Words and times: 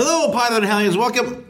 Hello, 0.00 0.30
Hotter 0.30 0.54
Than 0.54 0.62
Hellions. 0.62 0.96
Welcome. 0.96 1.44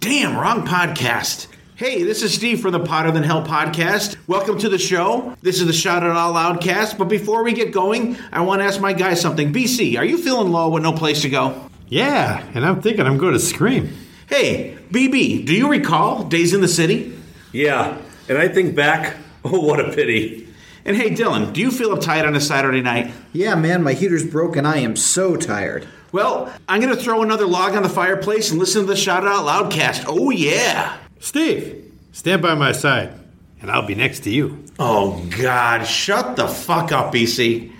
Damn, 0.00 0.36
wrong 0.36 0.66
podcast. 0.66 1.46
Hey, 1.76 2.02
this 2.02 2.22
is 2.22 2.34
Steve 2.34 2.60
from 2.60 2.72
the 2.72 2.84
Hotter 2.84 3.10
Than 3.10 3.22
Hell 3.22 3.42
podcast. 3.42 4.18
Welcome 4.26 4.58
to 4.58 4.68
the 4.68 4.76
show. 4.76 5.34
This 5.40 5.60
is 5.60 5.66
the 5.66 5.72
Shout 5.72 6.02
It 6.02 6.10
Out 6.10 6.34
Loudcast. 6.34 6.98
But 6.98 7.06
before 7.06 7.42
we 7.42 7.54
get 7.54 7.72
going, 7.72 8.18
I 8.30 8.42
want 8.42 8.60
to 8.60 8.66
ask 8.66 8.82
my 8.82 8.92
guy 8.92 9.14
something. 9.14 9.50
BC, 9.50 9.96
are 9.96 10.04
you 10.04 10.18
feeling 10.18 10.52
low 10.52 10.68
with 10.68 10.82
no 10.82 10.92
place 10.92 11.22
to 11.22 11.30
go? 11.30 11.70
Yeah, 11.88 12.46
and 12.52 12.66
I'm 12.66 12.82
thinking 12.82 13.06
I'm 13.06 13.16
going 13.16 13.32
to 13.32 13.40
scream. 13.40 13.96
Hey, 14.26 14.76
BB, 14.90 15.46
do 15.46 15.54
you 15.54 15.70
recall 15.70 16.24
Days 16.24 16.52
in 16.52 16.60
the 16.60 16.68
City? 16.68 17.18
Yeah, 17.50 17.96
and 18.28 18.36
I 18.36 18.48
think 18.48 18.76
back, 18.76 19.16
oh, 19.46 19.60
what 19.60 19.80
a 19.80 19.90
pity. 19.94 20.46
And 20.84 20.98
hey, 20.98 21.12
Dylan, 21.12 21.54
do 21.54 21.62
you 21.62 21.70
feel 21.70 21.96
uptight 21.96 22.26
on 22.26 22.36
a 22.36 22.42
Saturday 22.42 22.82
night? 22.82 23.10
Yeah, 23.32 23.54
man, 23.54 23.82
my 23.82 23.94
heater's 23.94 24.26
broken. 24.26 24.66
I 24.66 24.80
am 24.80 24.96
so 24.96 25.34
tired. 25.34 25.88
Well, 26.12 26.52
I'm 26.68 26.80
going 26.80 26.94
to 26.94 27.00
throw 27.02 27.22
another 27.22 27.46
log 27.46 27.74
on 27.74 27.82
the 27.82 27.88
fireplace 27.88 28.50
and 28.50 28.58
listen 28.58 28.82
to 28.82 28.86
the 28.86 28.96
Shout 28.96 29.26
Out 29.26 29.44
Loud 29.44 29.72
cast. 29.72 30.04
Oh, 30.06 30.30
yeah. 30.30 30.96
Steve, 31.20 31.92
stand 32.12 32.42
by 32.42 32.54
my 32.54 32.72
side, 32.72 33.12
and 33.60 33.70
I'll 33.70 33.86
be 33.86 33.94
next 33.94 34.20
to 34.20 34.30
you. 34.30 34.64
Oh, 34.78 35.24
God. 35.40 35.84
Shut 35.84 36.36
the 36.36 36.48
fuck 36.48 36.92
up, 36.92 37.12
BC. 37.12 37.72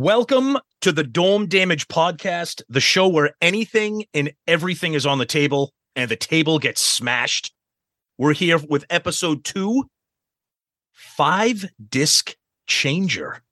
Welcome 0.00 0.58
to 0.82 0.92
the 0.92 1.02
Dorm 1.02 1.48
Damage 1.48 1.88
Podcast, 1.88 2.62
the 2.68 2.80
show 2.80 3.08
where 3.08 3.34
anything 3.42 4.04
and 4.14 4.32
everything 4.46 4.94
is 4.94 5.04
on 5.04 5.18
the 5.18 5.26
table 5.26 5.72
and 5.96 6.08
the 6.08 6.14
table 6.14 6.60
gets 6.60 6.80
smashed. 6.80 7.52
We're 8.16 8.32
here 8.32 8.58
with 8.58 8.84
episode 8.90 9.42
two 9.42 9.90
Five 10.92 11.64
Disc 11.90 12.36
Changer. 12.68 13.42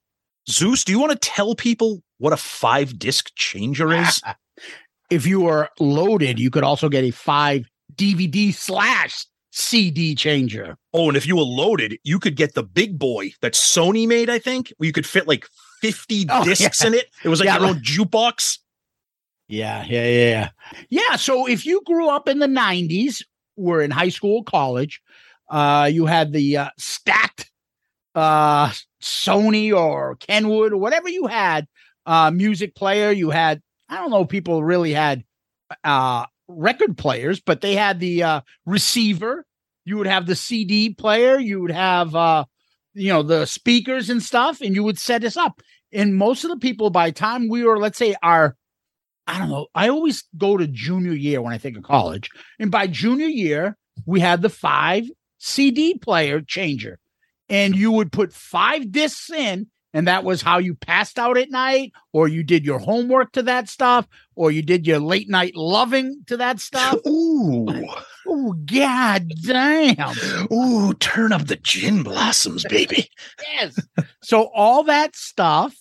Zeus, 0.49 0.85
do 0.85 0.93
you 0.93 1.01
want 1.01 1.11
to 1.11 1.19
tell 1.19 1.57
people 1.57 2.01
what 2.19 2.33
a 2.33 2.37
five 2.37 2.97
disc 2.97 3.33
changer 3.35 3.93
is? 3.93 4.23
if 5.11 5.27
you 5.27 5.49
are 5.49 5.69
loaded, 5.81 6.39
you 6.39 6.53
could 6.53 6.63
also 6.63 6.89
get 6.89 7.03
a 7.03 7.11
five 7.11 7.69
DVD 7.97 8.55
slash 8.55 9.27
CD 9.59 10.15
changer. 10.15 10.77
Oh, 10.93 11.09
and 11.09 11.17
if 11.17 11.27
you 11.27 11.35
were 11.37 11.43
loaded, 11.43 11.99
you 12.05 12.19
could 12.19 12.37
get 12.37 12.55
the 12.55 12.63
big 12.63 12.99
boy 12.99 13.33
that 13.41 13.55
Sony 13.55 14.07
made, 14.07 14.29
I 14.29 14.39
think, 14.39 14.71
where 14.77 14.87
you 14.87 14.93
could 14.93 15.07
fit 15.07 15.27
like 15.27 15.47
50 15.81 16.27
Oh, 16.29 16.45
discs 16.45 16.83
yeah. 16.83 16.87
in 16.89 16.95
it. 16.95 17.07
It 17.25 17.29
was 17.31 17.41
like 17.41 17.47
Yeah, 17.47 17.59
your 17.61 17.69
own 17.69 17.81
jukebox. 17.81 18.59
Yeah, 19.49 19.83
yeah, 19.89 20.07
yeah, 20.07 20.29
yeah. 20.31 20.49
Yeah. 20.91 21.17
So 21.17 21.47
if 21.49 21.65
you 21.65 21.81
grew 21.87 22.09
up 22.11 22.29
in 22.29 22.39
the 22.39 22.47
90s, 22.49 23.23
were 23.57 23.81
in 23.81 23.91
high 23.91 24.11
school, 24.11 24.43
college, 24.43 25.01
uh, 25.49 25.89
you 25.91 26.05
had 26.05 26.33
the 26.33 26.59
uh, 26.59 26.69
stacked 26.77 27.51
uh, 28.15 28.73
Sony 29.03 29.75
or 29.75 30.17
Kenwood 30.17 30.75
or 30.75 30.77
whatever 30.77 31.09
you 31.09 31.27
had, 31.29 31.67
uh, 32.05 32.31
music 32.31 32.75
player. 32.75 33.11
You 33.11 33.31
had, 33.31 33.63
I 33.89 33.97
don't 33.97 34.11
know, 34.11 34.27
people 34.27 34.63
really 34.63 34.93
had 34.93 35.25
uh, 35.83 36.27
record 36.49 36.97
players, 36.97 37.41
but 37.41 37.61
they 37.61 37.75
had 37.75 38.01
the 38.01 38.23
uh, 38.23 38.41
receiver. 38.65 39.45
You 39.85 39.99
would 39.99 40.07
have 40.07 40.27
the 40.27 40.37
CD 40.37 40.93
player. 40.95 41.39
You 41.39 41.61
would 41.61 41.71
have, 41.71 42.15
uh, 42.15 42.45
you 42.95 43.13
know, 43.13 43.23
the 43.23 43.47
speakers 43.47 44.11
and 44.11 44.23
stuff, 44.23 44.61
and 44.61 44.75
you 44.75 44.83
would 44.83 44.99
set 44.99 45.23
this 45.23 45.37
up. 45.37 45.61
And 45.93 46.17
most 46.17 46.45
of 46.45 46.51
the 46.51 46.57
people, 46.57 46.91
by 46.91 47.11
the 47.11 47.15
time 47.15 47.49
we 47.49 47.65
were, 47.65 47.79
let's 47.79 47.99
say, 47.99 48.15
our 48.23 48.57
I 49.27 49.39
don't 49.39 49.49
know. 49.49 49.67
I 49.75 49.89
always 49.89 50.25
go 50.37 50.57
to 50.57 50.67
junior 50.67 51.13
year 51.13 51.43
when 51.43 51.53
I 51.53 51.59
think 51.59 51.77
of 51.77 51.83
college. 51.83 52.31
And 52.61 52.71
by 52.71 52.87
junior 52.87 53.27
year, 53.27 53.77
we 54.05 54.21
had 54.21 54.41
the 54.41 54.49
five 54.49 55.05
CD 55.39 55.99
player 55.99 56.41
changer. 56.41 56.99
And 57.49 57.75
you 57.75 57.91
would 57.93 58.13
put 58.13 58.33
five 58.33 58.91
discs 58.93 59.31
in, 59.31 59.69
and 59.97 60.07
that 60.09 60.25
was 60.25 60.43
how 60.43 60.59
you 60.59 60.75
passed 60.75 61.19
out 61.19 61.39
at 61.39 61.51
night, 61.51 61.91
or 62.13 62.29
you 62.29 62.43
did 62.43 62.67
your 62.67 62.79
homework 62.79 63.33
to 63.33 63.43
that 63.45 63.67
stuff, 63.67 64.07
or 64.35 64.51
you 64.51 64.61
did 64.61 64.87
your 64.87 64.99
late 64.99 65.27
night 65.27 65.57
loving 65.57 66.23
to 66.27 66.37
that 66.37 66.61
stuff. 66.61 66.97
Ooh. 67.09 67.67
oh, 68.29 68.53
god 68.67 69.27
damn. 69.43 70.15
Ooh, 70.53 70.93
turn 70.93 71.33
up 71.33 71.47
the 71.47 71.57
gin 71.57 72.03
blossoms, 72.03 72.67
baby. 72.69 73.09
Yes. 73.55 73.81
so 74.23 74.51
all 74.55 74.83
that 74.85 75.17
stuff 75.17 75.75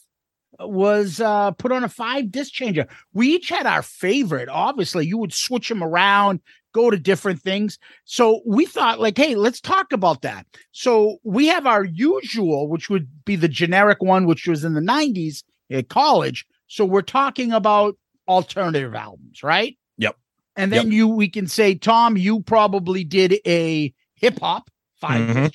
was 0.60 1.20
uh 1.20 1.52
put 1.52 1.74
on 1.74 1.84
a 1.84 1.90
five 1.90 2.32
disc 2.32 2.54
changer. 2.54 2.88
We 3.14 3.28
each 3.36 3.50
had 3.50 3.66
our 3.66 3.82
favorite. 3.82 4.48
Obviously, 4.48 5.06
you 5.06 5.18
would 5.18 5.34
switch 5.34 5.68
them 5.68 5.84
around, 5.84 6.40
go 6.76 6.90
to 6.92 6.98
different 6.98 7.42
things. 7.42 7.80
So 8.04 8.42
we 8.46 8.66
thought, 8.66 9.00
like, 9.00 9.18
hey, 9.18 9.36
let's 9.36 9.62
talk 9.62 9.94
about 9.94 10.22
that. 10.24 10.46
So 10.74 11.18
we 11.24 11.48
have 11.48 11.66
our 11.66 11.86
usual, 11.86 12.68
which 12.68 12.90
would 12.90 13.08
be 13.24 13.38
the 13.38 13.48
generic 13.48 14.02
one, 14.04 14.26
which 14.26 14.46
was 14.46 14.66
in 14.66 14.74
the 14.74 14.82
90s 14.82 15.44
at 15.72 15.88
college. 15.88 16.46
So 16.68 16.84
we're 16.84 17.02
talking 17.02 17.54
about 17.54 17.98
alternative 18.28 18.94
albums, 18.94 19.42
right? 19.42 19.78
Yep. 19.98 20.18
And 20.58 20.74
then 20.74 20.92
you 20.92 21.08
we 21.08 21.30
can 21.30 21.48
say, 21.48 21.76
Tom, 21.76 22.18
you 22.18 22.42
probably 22.42 23.04
did 23.06 23.40
a 23.48 23.94
hip 24.16 24.40
hop 24.40 24.70
5 25.00 25.22
Mhm. 25.30 25.54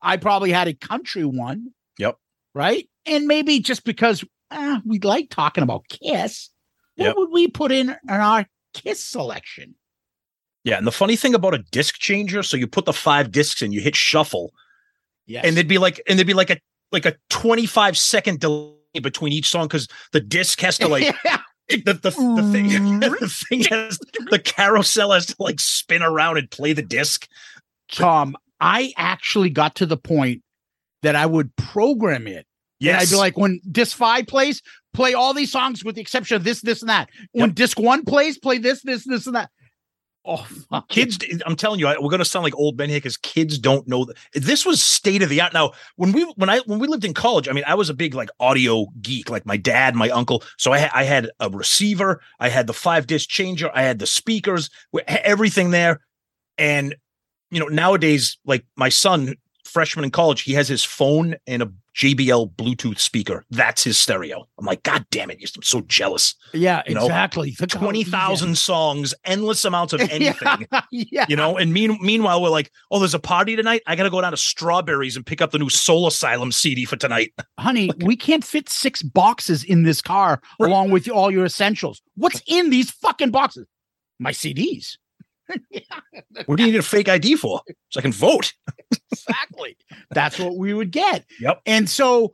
I 0.00 0.16
probably 0.16 0.52
had 0.52 0.68
a 0.68 0.74
country 0.74 1.24
one. 1.24 1.68
Yep. 1.98 2.16
Right. 2.54 2.88
And 3.06 3.26
maybe 3.26 3.60
just 3.60 3.84
because 3.84 4.24
uh, 4.50 4.80
we 4.84 4.98
like 5.00 5.28
talking 5.30 5.62
about 5.62 5.84
Kiss, 5.88 6.48
what 6.96 7.06
Yep. 7.06 7.16
would 7.16 7.30
we 7.30 7.48
put 7.48 7.72
in, 7.72 7.90
in 7.90 7.96
our 8.10 8.46
Kiss 8.74 9.04
selection? 9.04 9.74
Yeah, 10.64 10.78
and 10.78 10.86
the 10.86 10.92
funny 10.92 11.16
thing 11.16 11.34
about 11.34 11.54
a 11.54 11.58
disc 11.58 11.98
changer, 11.98 12.42
so 12.42 12.56
you 12.56 12.66
put 12.66 12.84
the 12.84 12.92
five 12.92 13.32
discs 13.32 13.62
in, 13.62 13.72
you 13.72 13.80
hit 13.80 13.96
shuffle, 13.96 14.52
Yes. 15.26 15.44
and 15.44 15.56
there'd 15.56 15.68
be 15.68 15.78
like, 15.78 16.00
and 16.08 16.18
there'd 16.18 16.26
be 16.26 16.34
like 16.34 16.50
a 16.50 16.58
like 16.90 17.06
a 17.06 17.16
twenty 17.30 17.66
five 17.66 17.96
second 17.96 18.40
delay 18.40 18.74
between 19.00 19.32
each 19.32 19.48
song 19.48 19.66
because 19.66 19.88
the 20.12 20.20
disc 20.20 20.60
has 20.60 20.78
to 20.78 20.88
like 20.88 21.04
yeah. 21.24 21.38
the 21.68 21.94
the, 21.94 22.10
the 22.10 22.48
thing 22.52 22.68
the 23.00 23.08
mm-hmm. 23.08 23.26
thing 23.26 23.62
has 23.64 23.98
the 24.30 24.38
carousel 24.38 25.12
has 25.12 25.26
to 25.26 25.36
like 25.38 25.58
spin 25.58 26.02
around 26.02 26.38
and 26.38 26.50
play 26.50 26.72
the 26.72 26.82
disc. 26.82 27.26
Tom, 27.90 28.36
I 28.60 28.92
actually 28.96 29.50
got 29.50 29.74
to 29.76 29.86
the 29.86 29.96
point 29.96 30.42
that 31.02 31.16
I 31.16 31.26
would 31.26 31.54
program 31.56 32.26
it. 32.26 32.36
And 32.36 32.46
Yes, 32.88 33.02
I'd 33.02 33.14
be 33.14 33.18
like, 33.18 33.36
when 33.36 33.60
disc 33.70 33.96
five 33.96 34.26
plays, 34.26 34.62
play 34.92 35.14
all 35.14 35.34
these 35.34 35.52
songs 35.52 35.84
with 35.84 35.94
the 35.94 36.00
exception 36.00 36.36
of 36.36 36.44
this, 36.44 36.62
this, 36.62 36.80
and 36.80 36.88
that. 36.88 37.10
When 37.32 37.52
disc 37.52 37.78
one 37.78 38.04
plays, 38.04 38.38
play 38.38 38.58
this, 38.58 38.82
this, 38.82 39.04
this, 39.04 39.26
and 39.26 39.36
that. 39.36 39.50
Oh, 40.24 40.46
kids 40.88 41.18
i'm 41.46 41.56
telling 41.56 41.80
you 41.80 41.86
we're 41.86 42.08
going 42.08 42.18
to 42.18 42.24
sound 42.24 42.44
like 42.44 42.54
old 42.56 42.76
ben 42.76 42.88
here 42.88 42.98
because 42.98 43.16
kids 43.16 43.58
don't 43.58 43.88
know 43.88 44.04
that 44.04 44.16
this 44.34 44.64
was 44.64 44.80
state 44.80 45.20
of 45.20 45.28
the 45.28 45.40
art. 45.40 45.52
Now 45.52 45.72
when 45.96 46.12
we 46.12 46.22
when 46.36 46.48
i 46.48 46.60
when 46.60 46.78
we 46.78 46.86
lived 46.86 47.04
in 47.04 47.12
college 47.12 47.48
i 47.48 47.52
mean 47.52 47.64
i 47.66 47.74
was 47.74 47.90
a 47.90 47.94
big 47.94 48.14
like 48.14 48.30
audio 48.38 48.86
geek 49.00 49.30
like 49.30 49.44
my 49.46 49.56
dad 49.56 49.96
my 49.96 50.08
uncle 50.10 50.44
so 50.58 50.72
i, 50.72 50.88
I 50.94 51.02
had 51.02 51.28
a 51.40 51.50
receiver 51.50 52.20
i 52.38 52.48
had 52.48 52.68
the 52.68 52.72
five 52.72 53.08
disc 53.08 53.28
changer 53.28 53.68
i 53.74 53.82
had 53.82 53.98
the 53.98 54.06
speakers 54.06 54.70
everything 55.08 55.70
there. 55.70 56.00
And 56.56 56.94
you 57.50 57.58
know 57.58 57.66
nowadays 57.66 58.38
like 58.44 58.64
my 58.76 58.90
son 58.90 59.34
freshman 59.64 60.04
in 60.04 60.10
college 60.10 60.42
he 60.42 60.52
has 60.52 60.68
his 60.68 60.84
phone 60.84 61.34
and 61.46 61.62
a 61.62 61.72
jbl 61.96 62.50
bluetooth 62.54 62.98
speaker 62.98 63.44
that's 63.50 63.84
his 63.84 63.98
stereo 63.98 64.46
i'm 64.58 64.64
like 64.64 64.82
god 64.82 65.04
damn 65.10 65.30
it 65.30 65.38
i'm 65.56 65.62
so 65.62 65.80
jealous 65.82 66.34
Yeah, 66.54 66.82
you 66.86 66.94
know, 66.94 67.04
exactly. 67.04 67.54
Look 67.60 67.72
how 67.72 67.90
easy- 67.92 68.04
20000 68.04 68.56
songs 68.58 69.14
endless 69.24 69.64
amounts 69.64 69.92
of 69.92 70.00
anything 70.10 70.66
Yeah, 70.70 70.80
yeah. 70.90 71.26
you 71.28 71.36
know 71.36 71.56
and 71.58 71.72
mean, 71.72 71.98
meanwhile 72.00 72.40
we're 72.42 72.48
like 72.48 72.70
oh 72.90 72.98
there's 72.98 73.14
a 73.14 73.18
party 73.18 73.56
tonight 73.56 73.82
i 73.86 73.94
gotta 73.96 74.10
go 74.10 74.20
down 74.20 74.30
to 74.32 74.36
strawberries 74.38 75.16
and 75.16 75.26
pick 75.26 75.42
up 75.42 75.50
the 75.50 75.58
new 75.58 75.68
soul 75.68 76.06
asylum 76.06 76.50
cd 76.50 76.84
for 76.86 76.96
tonight 76.96 77.32
honey, 77.58 77.90
we 78.04 78.16
can't 78.16 78.44
fit 78.44 78.68
six 78.68 79.02
boxes 79.02 79.62
in 79.64 79.82
this 79.82 80.00
car 80.00 80.40
Right. 80.58 80.68
along 80.70 80.90
with 80.92 81.08
all 81.10 81.30
your 81.30 81.44
essentials. 81.44 82.00
What's 82.16 82.42
in 82.46 82.70
these 82.70 82.90
fucking 82.90 83.30
boxes? 83.30 83.66
My 84.18 84.30
CDs. 84.32 84.96
What 86.46 86.56
do 86.56 86.64
you 86.64 86.72
need 86.72 86.78
a 86.78 86.82
fake 86.82 87.08
id 87.08 87.36
for 87.36 87.60
so 87.90 87.98
i 87.98 88.02
can 88.02 88.12
vote 88.12 88.52
exactly. 89.12 89.76
That's 90.10 90.38
what 90.38 90.56
we 90.56 90.74
would 90.74 90.90
get. 90.90 91.24
Yep. 91.40 91.62
And 91.66 91.88
so 91.88 92.32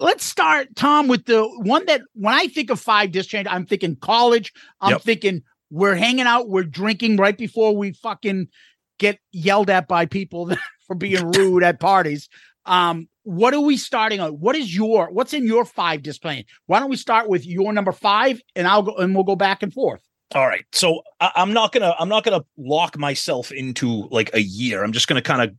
let's 0.00 0.24
start, 0.24 0.74
Tom, 0.76 1.08
with 1.08 1.26
the 1.26 1.44
one 1.58 1.86
that 1.86 2.02
when 2.14 2.34
I 2.34 2.46
think 2.48 2.70
of 2.70 2.80
five 2.80 3.12
disc 3.12 3.28
change, 3.30 3.46
I'm 3.50 3.66
thinking 3.66 3.96
college. 3.96 4.52
I'm 4.80 4.92
Yep. 4.92 5.02
thinking 5.02 5.42
we're 5.70 5.94
hanging 5.94 6.26
out, 6.26 6.48
we're 6.48 6.64
drinking 6.64 7.16
right 7.16 7.36
before 7.36 7.76
we 7.76 7.92
fucking 7.92 8.48
get 8.98 9.18
yelled 9.32 9.70
at 9.70 9.88
by 9.88 10.06
people 10.06 10.52
for 10.86 10.94
being 10.94 11.30
rude 11.36 11.62
at 11.62 11.80
parties. 11.80 12.28
Um, 12.66 13.08
what 13.24 13.54
are 13.54 13.60
we 13.60 13.76
starting 13.76 14.20
on? 14.20 14.32
What 14.32 14.56
is 14.56 14.74
your 14.74 15.10
what's 15.10 15.32
in 15.32 15.46
your 15.46 15.64
five 15.64 16.02
disc 16.02 16.20
playing? 16.20 16.44
Why 16.66 16.80
don't 16.80 16.90
we 16.90 16.96
start 16.96 17.28
with 17.28 17.46
your 17.46 17.72
number 17.72 17.92
five 17.92 18.40
and 18.56 18.66
I'll 18.66 18.82
go 18.82 18.94
and 18.96 19.14
we'll 19.14 19.24
go 19.24 19.36
back 19.36 19.62
and 19.62 19.72
forth. 19.72 20.02
All 20.34 20.46
right. 20.46 20.64
So 20.72 21.02
I, 21.20 21.30
I'm 21.36 21.52
not 21.52 21.72
gonna 21.72 21.94
I'm 21.98 22.08
not 22.08 22.24
gonna 22.24 22.44
lock 22.56 22.96
myself 22.98 23.52
into 23.52 24.08
like 24.10 24.30
a 24.34 24.40
year. 24.42 24.82
I'm 24.84 24.92
just 24.92 25.08
gonna 25.08 25.22
kind 25.22 25.42
of 25.42 25.54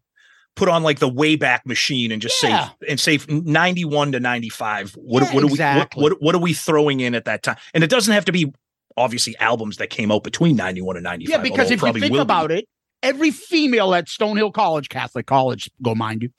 put 0.56 0.70
on 0.70 0.84
like 0.84 1.00
the 1.00 1.10
wayback 1.10 1.66
machine 1.66 2.12
and 2.12 2.22
just 2.22 2.42
Yeah. 2.44 2.70
say 2.70 2.74
and 2.90 3.00
say 3.00 3.20
91 3.28 4.12
to 4.14 4.20
95. 4.20 4.92
What 4.94 5.24
Yeah, 5.24 5.34
what 5.34 5.44
are 5.44 5.48
exactly. 5.48 6.00
we 6.00 6.04
what, 6.04 6.12
what 6.14 6.22
what 6.22 6.36
are 6.36 6.40
we 6.40 6.54
throwing 6.54 7.00
in 7.00 7.16
at 7.16 7.25
that 7.25 7.44
time? 7.44 7.58
And 7.74 7.84
it 7.84 7.90
doesn't 7.90 8.14
have 8.14 8.25
to 8.25 8.31
be 8.31 8.52
obviously 8.98 9.36
albums 9.38 9.78
that 9.78 9.90
came 9.90 10.12
out 10.12 10.24
between 10.24 10.56
91 10.56 10.98
and 10.98 11.04
95. 11.04 11.30
Yeah, 11.30 11.42
because 11.42 11.72
if 11.72 11.81
you 11.81 11.94
think 11.94 12.18
about 12.18 12.52
it, 12.52 12.66
every 13.02 13.31
female 13.31 13.94
at 13.96 14.06
Stonehill 14.08 14.54
College, 14.54 14.90
Catholic 14.90 15.25
College, 15.25 15.70
go 15.81 15.96
mind 15.96 16.22
you, 16.24 16.30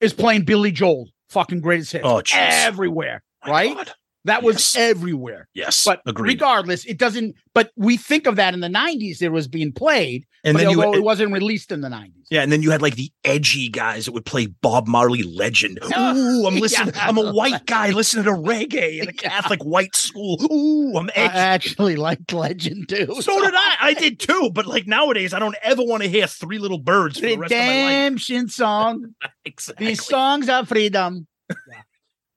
is 0.00 0.12
playing 0.12 0.44
Billy 0.44 0.70
Joel, 0.72 1.08
fucking 1.30 1.60
greatest 1.60 1.92
hits. 1.92 2.04
Oh, 2.06 2.20
everywhere, 2.34 3.22
right? 3.46 3.90
That 4.26 4.42
was 4.42 4.56
Yes. 4.56 4.76
everywhere. 4.76 5.48
Yes. 5.54 5.84
But 5.84 6.02
agreed. 6.06 6.32
regardless, 6.32 6.84
it 6.84 6.98
doesn't. 6.98 7.34
But 7.54 7.70
we 7.76 7.96
think 7.96 8.26
of 8.26 8.36
that 8.36 8.52
in 8.54 8.60
the 8.60 8.68
'90s, 8.68 9.22
it 9.22 9.30
was 9.32 9.48
being 9.48 9.72
played, 9.72 10.26
and 10.44 10.58
then 10.58 10.68
you 10.70 10.82
although 10.82 10.98
it 10.98 11.02
wasn't 11.02 11.32
released 11.32 11.72
in 11.72 11.80
the 11.80 11.88
'90s. 11.88 12.12
Yeah, 12.30 12.42
and 12.42 12.50
then 12.52 12.60
you 12.62 12.70
had 12.72 12.82
like 12.82 12.96
the 12.96 13.10
edgy 13.24 13.68
guys 13.68 14.04
that 14.06 14.12
would 14.12 14.26
play 14.26 14.46
Bob 14.46 14.86
Marley 14.88 15.22
Legend. 15.22 15.78
Ooh, 15.96 16.46
I'm 16.46 16.56
listening. 16.56 16.92
Yeah. 16.94 17.06
I'm 17.08 17.16
a 17.18 17.32
white 17.32 17.64
guy 17.66 17.90
listening 17.90 18.24
to 18.24 18.32
reggae 18.32 19.00
in 19.00 19.08
a 19.08 19.12
Yeah. 19.12 19.28
Catholic 19.30 19.62
white 19.64 19.94
school. 19.96 20.38
Ooh, 20.52 20.96
I'm 20.98 21.08
I 21.16 21.22
actually 21.22 21.96
liked 21.96 22.32
Legend 22.32 22.88
too. 22.88 23.06
so 23.22 23.40
did 23.42 23.54
I. 23.54 23.76
I 23.80 23.94
did 23.94 24.18
too. 24.18 24.50
But 24.52 24.66
like 24.66 24.86
nowadays, 24.86 25.32
I 25.32 25.38
don't 25.38 25.56
ever 25.62 25.82
want 25.84 26.02
to 26.02 26.08
hear 26.08 26.26
Three 26.26 26.58
Little 26.58 26.78
Birds 26.80 27.20
for 27.20 27.26
the 27.26 27.36
rest 27.38 27.52
of 27.52 27.58
my 27.58 27.64
life. 27.66 27.84
Redemption 27.86 28.48
song. 28.48 29.14
Exactly. 29.46 29.86
These 29.86 30.04
songs 30.04 30.48
are 30.48 30.66
freedom. 30.66 31.28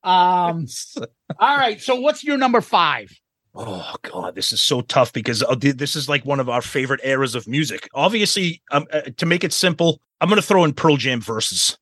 Um. 0.04 0.68
All 1.40 1.58
right. 1.58 1.82
So 1.82 1.96
what's 1.96 2.24
your 2.24 2.38
number 2.38 2.62
five? 2.62 3.12
Oh 3.56 3.96
God, 4.04 4.36
this 4.36 4.54
is 4.54 4.62
so 4.62 4.82
tough 4.82 5.12
because 5.12 5.42
uh, 5.44 5.56
this 5.58 5.96
is 5.96 6.08
like 6.08 6.24
one 6.24 6.40
of 6.40 6.50
our 6.50 6.62
favorite 6.62 7.02
eras 7.04 7.36
of 7.36 7.48
music. 7.48 7.90
Obviously, 7.94 8.62
um, 8.72 8.86
uh, 8.94 9.02
to 9.18 9.26
make 9.26 9.44
it 9.44 9.54
simple, 9.54 10.00
I'm 10.22 10.30
going 10.30 10.40
to 10.40 10.48
throw 10.48 10.64
in 10.64 10.74
Pearl 10.74 10.98
Jam 10.98 11.20
Versus. 11.20 11.78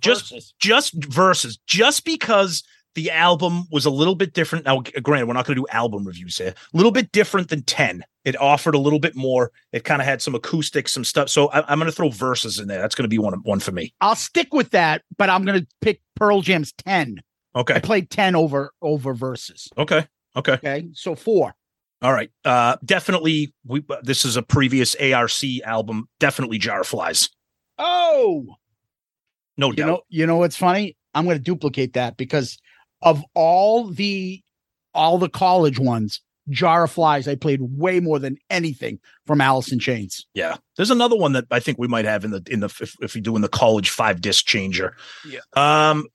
Just 0.00 0.30
Versus. 0.30 0.54
just 0.58 0.94
Versus, 1.04 1.58
just 1.66 2.04
because 2.04 2.62
the 2.94 3.10
album 3.10 3.66
was 3.72 3.86
a 3.86 3.90
little 3.90 4.14
bit 4.14 4.34
different. 4.34 4.64
Now, 4.66 4.80
granted, 5.02 5.26
we're 5.26 5.34
not 5.34 5.46
going 5.46 5.56
to 5.56 5.62
do 5.62 5.66
album 5.72 6.06
reviews 6.06 6.38
here. 6.38 6.54
A 6.72 6.76
little 6.76 6.92
bit 6.92 7.10
different 7.10 7.48
than 7.48 7.62
Ten. 7.62 8.04
It 8.24 8.40
offered 8.40 8.74
a 8.74 8.78
little 8.78 9.00
bit 9.00 9.16
more. 9.16 9.50
It 9.72 9.84
kind 9.84 10.00
of 10.00 10.06
had 10.06 10.22
some 10.22 10.34
acoustics, 10.34 10.92
some 10.92 11.04
stuff. 11.04 11.28
So 11.28 11.48
I, 11.50 11.70
I'm 11.70 11.78
going 11.78 11.90
to 11.90 11.96
throw 11.96 12.08
Versus 12.08 12.58
in 12.58 12.68
there. 12.68 12.80
That's 12.80 12.94
going 12.94 13.04
to 13.04 13.08
be 13.08 13.18
one 13.18 13.34
one 13.42 13.60
for 13.60 13.72
me. 13.72 13.92
I'll 14.00 14.14
stick 14.14 14.54
with 14.54 14.70
that, 14.70 15.02
but 15.18 15.28
I'm 15.28 15.44
going 15.44 15.60
to 15.60 15.66
pick 15.80 16.00
Pearl 16.14 16.40
Jam's 16.40 16.72
ten. 16.72 17.20
I 17.54 17.80
played 17.80 18.10
ten 18.10 18.34
over 18.34 18.72
over 18.82 19.14
Versus. 19.14 19.68
Okay. 19.78 20.06
Okay. 20.36 20.52
Okay, 20.54 20.88
so 20.92 21.14
four. 21.14 21.54
All 22.02 22.12
right. 22.12 22.30
Uh, 22.44 22.76
definitely. 22.84 23.54
We. 23.64 23.84
This 24.02 24.24
is 24.24 24.36
a 24.36 24.42
previous 24.42 24.94
ARC 24.96 25.32
album. 25.64 26.08
Definitely 26.18 26.58
Jar 26.58 26.82
Flies. 26.84 27.28
Oh, 27.78 28.46
No 29.56 29.68
you 29.68 29.74
doubt. 29.74 29.86
know, 29.86 30.00
you 30.08 30.26
know 30.26 30.36
what's 30.36 30.56
funny? 30.56 30.96
I'm 31.14 31.24
going 31.24 31.36
to 31.36 31.42
duplicate 31.42 31.92
that 31.94 32.16
because 32.16 32.58
of 33.02 33.22
all 33.34 33.84
the 33.88 34.40
all 34.94 35.18
the 35.18 35.28
college 35.28 35.78
ones, 35.78 36.20
Jar 36.50 36.84
of 36.84 36.90
Flies, 36.92 37.26
I 37.26 37.34
played 37.36 37.60
way 37.62 38.00
more 38.00 38.18
than 38.18 38.36
anything 38.50 38.98
from 39.26 39.40
Alice 39.40 39.72
in 39.72 39.78
Chains. 39.78 40.26
Yeah, 40.34 40.56
there's 40.76 40.90
another 40.90 41.16
one 41.16 41.32
that 41.32 41.46
I 41.50 41.60
think 41.60 41.78
we 41.78 41.88
might 41.88 42.04
have 42.04 42.24
in 42.24 42.30
the 42.32 42.42
in 42.50 42.60
the 42.60 42.66
if, 42.66 42.96
if 43.00 43.14
we 43.14 43.20
do 43.20 43.34
in 43.36 43.42
the 43.42 43.48
college 43.48 43.90
five 43.90 44.20
disc 44.20 44.44
changer. 44.46 44.94
Yeah. 45.28 45.40
Um, 45.54 46.06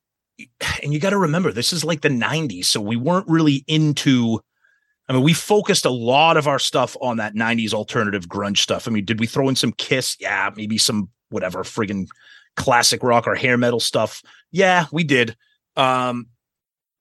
and 0.83 0.94
you 0.94 1.00
got 1.00 1.12
to 1.12 1.18
remember 1.18 1.51
this 1.51 1.74
is 1.74 1.83
like 1.83 2.01
the 2.01 2.09
'90s, 2.09 2.65
so 2.65 2.81
we 2.81 2.95
weren't 2.95 3.27
really 3.27 3.63
into. 3.68 4.39
I 5.07 5.13
mean, 5.13 5.24
we 5.24 5.33
focused 5.33 5.86
a 5.86 5.89
lot 5.89 6.38
of 6.38 6.47
our 6.47 6.59
stuff 6.59 6.95
on 7.01 7.18
that 7.18 7.36
'90s 7.36 7.74
alternative 7.74 8.27
grunge 8.27 8.59
stuff. 8.59 8.88
I 8.88 8.91
mean, 8.91 9.06
did 9.06 9.19
we 9.19 9.27
throw 9.27 9.50
in 9.50 9.56
some 9.56 9.71
Kiss? 9.74 10.15
Yeah, 10.19 10.51
maybe 10.56 10.77
some 10.77 11.09
whatever 11.30 11.63
friggin' 11.63 12.07
classic 12.56 13.03
rock 13.03 13.27
or 13.27 13.36
hair 13.36 13.57
metal 13.57 13.80
stuff. 13.80 14.21
Yeah, 14.51 14.86
we 14.91 15.03
did. 15.03 15.36
Um, 15.75 16.27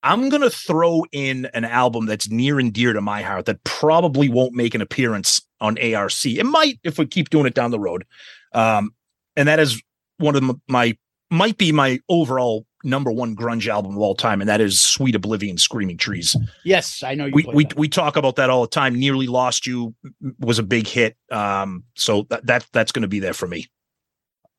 I'm 0.02 0.28
gonna 0.28 0.50
throw 0.50 1.04
in 1.12 1.46
an 1.54 1.64
album 1.64 2.06
that's 2.06 2.30
near 2.30 2.60
and 2.60 2.72
dear 2.72 2.92
to 2.92 3.00
my 3.00 3.22
heart 3.22 3.46
that 3.46 3.64
probably 3.64 4.28
won't 4.28 4.54
make 4.54 4.74
an 4.74 4.80
appearance 4.80 5.42
on 5.60 5.76
ARC. 5.78 6.24
It 6.24 6.46
might 6.46 6.78
if 6.84 6.98
we 6.98 7.06
keep 7.06 7.30
doing 7.30 7.46
it 7.46 7.54
down 7.54 7.72
the 7.72 7.80
road. 7.80 8.04
Um, 8.52 8.94
and 9.36 9.48
that 9.48 9.58
is 9.58 9.82
one 10.18 10.36
of 10.36 10.60
my 10.68 10.96
might 11.30 11.58
be 11.58 11.72
my 11.72 12.00
overall 12.08 12.64
number 12.84 13.10
one 13.10 13.34
grunge 13.36 13.66
album 13.68 13.92
of 13.92 13.98
all 13.98 14.14
time, 14.14 14.40
and 14.40 14.48
that 14.48 14.60
is 14.60 14.78
Sweet 14.80 15.14
Oblivion, 15.14 15.58
Screaming 15.58 15.96
Trees. 15.96 16.36
Yes, 16.64 17.02
I 17.02 17.14
know 17.14 17.26
you. 17.26 17.32
We 17.34 17.44
we 17.52 17.64
that. 17.64 17.76
we 17.76 17.88
talk 17.88 18.16
about 18.16 18.36
that 18.36 18.50
all 18.50 18.62
the 18.62 18.68
time. 18.68 18.94
Nearly 18.94 19.26
Lost 19.26 19.66
You 19.66 19.94
was 20.38 20.58
a 20.58 20.62
big 20.62 20.86
hit. 20.86 21.16
Um, 21.30 21.84
so 21.94 22.26
that, 22.30 22.46
that 22.46 22.66
that's 22.72 22.92
going 22.92 23.02
to 23.02 23.08
be 23.08 23.20
there 23.20 23.34
for 23.34 23.46
me. 23.48 23.66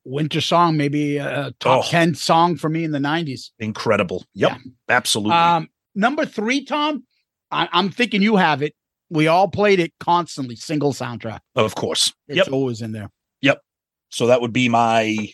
Winter 0.06 0.42
Song, 0.42 0.77
maybe 0.77 1.18
a 1.18 1.54
top 1.60 1.86
Oh. 1.86 1.88
ten 1.89 2.16
song 2.16 2.56
for 2.56 2.69
me 2.69 2.83
in 2.83 2.92
the 2.92 3.00
'90s. 3.00 3.51
Incredible. 3.60 4.25
Yep, 4.33 4.57
absolutely. 4.88 5.33
Um, 5.36 5.69
number 5.94 6.25
three, 6.25 6.66
Tom, 6.66 7.04
I, 7.51 7.68
I'm 7.71 7.89
thinking 7.92 8.21
you 8.21 8.36
have 8.38 8.62
it. 8.62 8.74
We 9.12 9.27
all 9.27 9.48
played 9.48 9.80
it 9.80 9.92
constantly, 10.00 10.56
single 10.56 10.94
soundtrack. 10.94 11.39
of 11.56 11.75
course. 11.75 12.13
It's 12.27 12.38
Yep. 12.38 12.50
always 12.51 12.81
in 12.81 12.92
there. 12.92 13.10
Yep. 13.42 13.62
So 14.10 14.27
that 14.27 14.39
would 14.42 14.54
be 14.54 14.69
my 14.69 15.30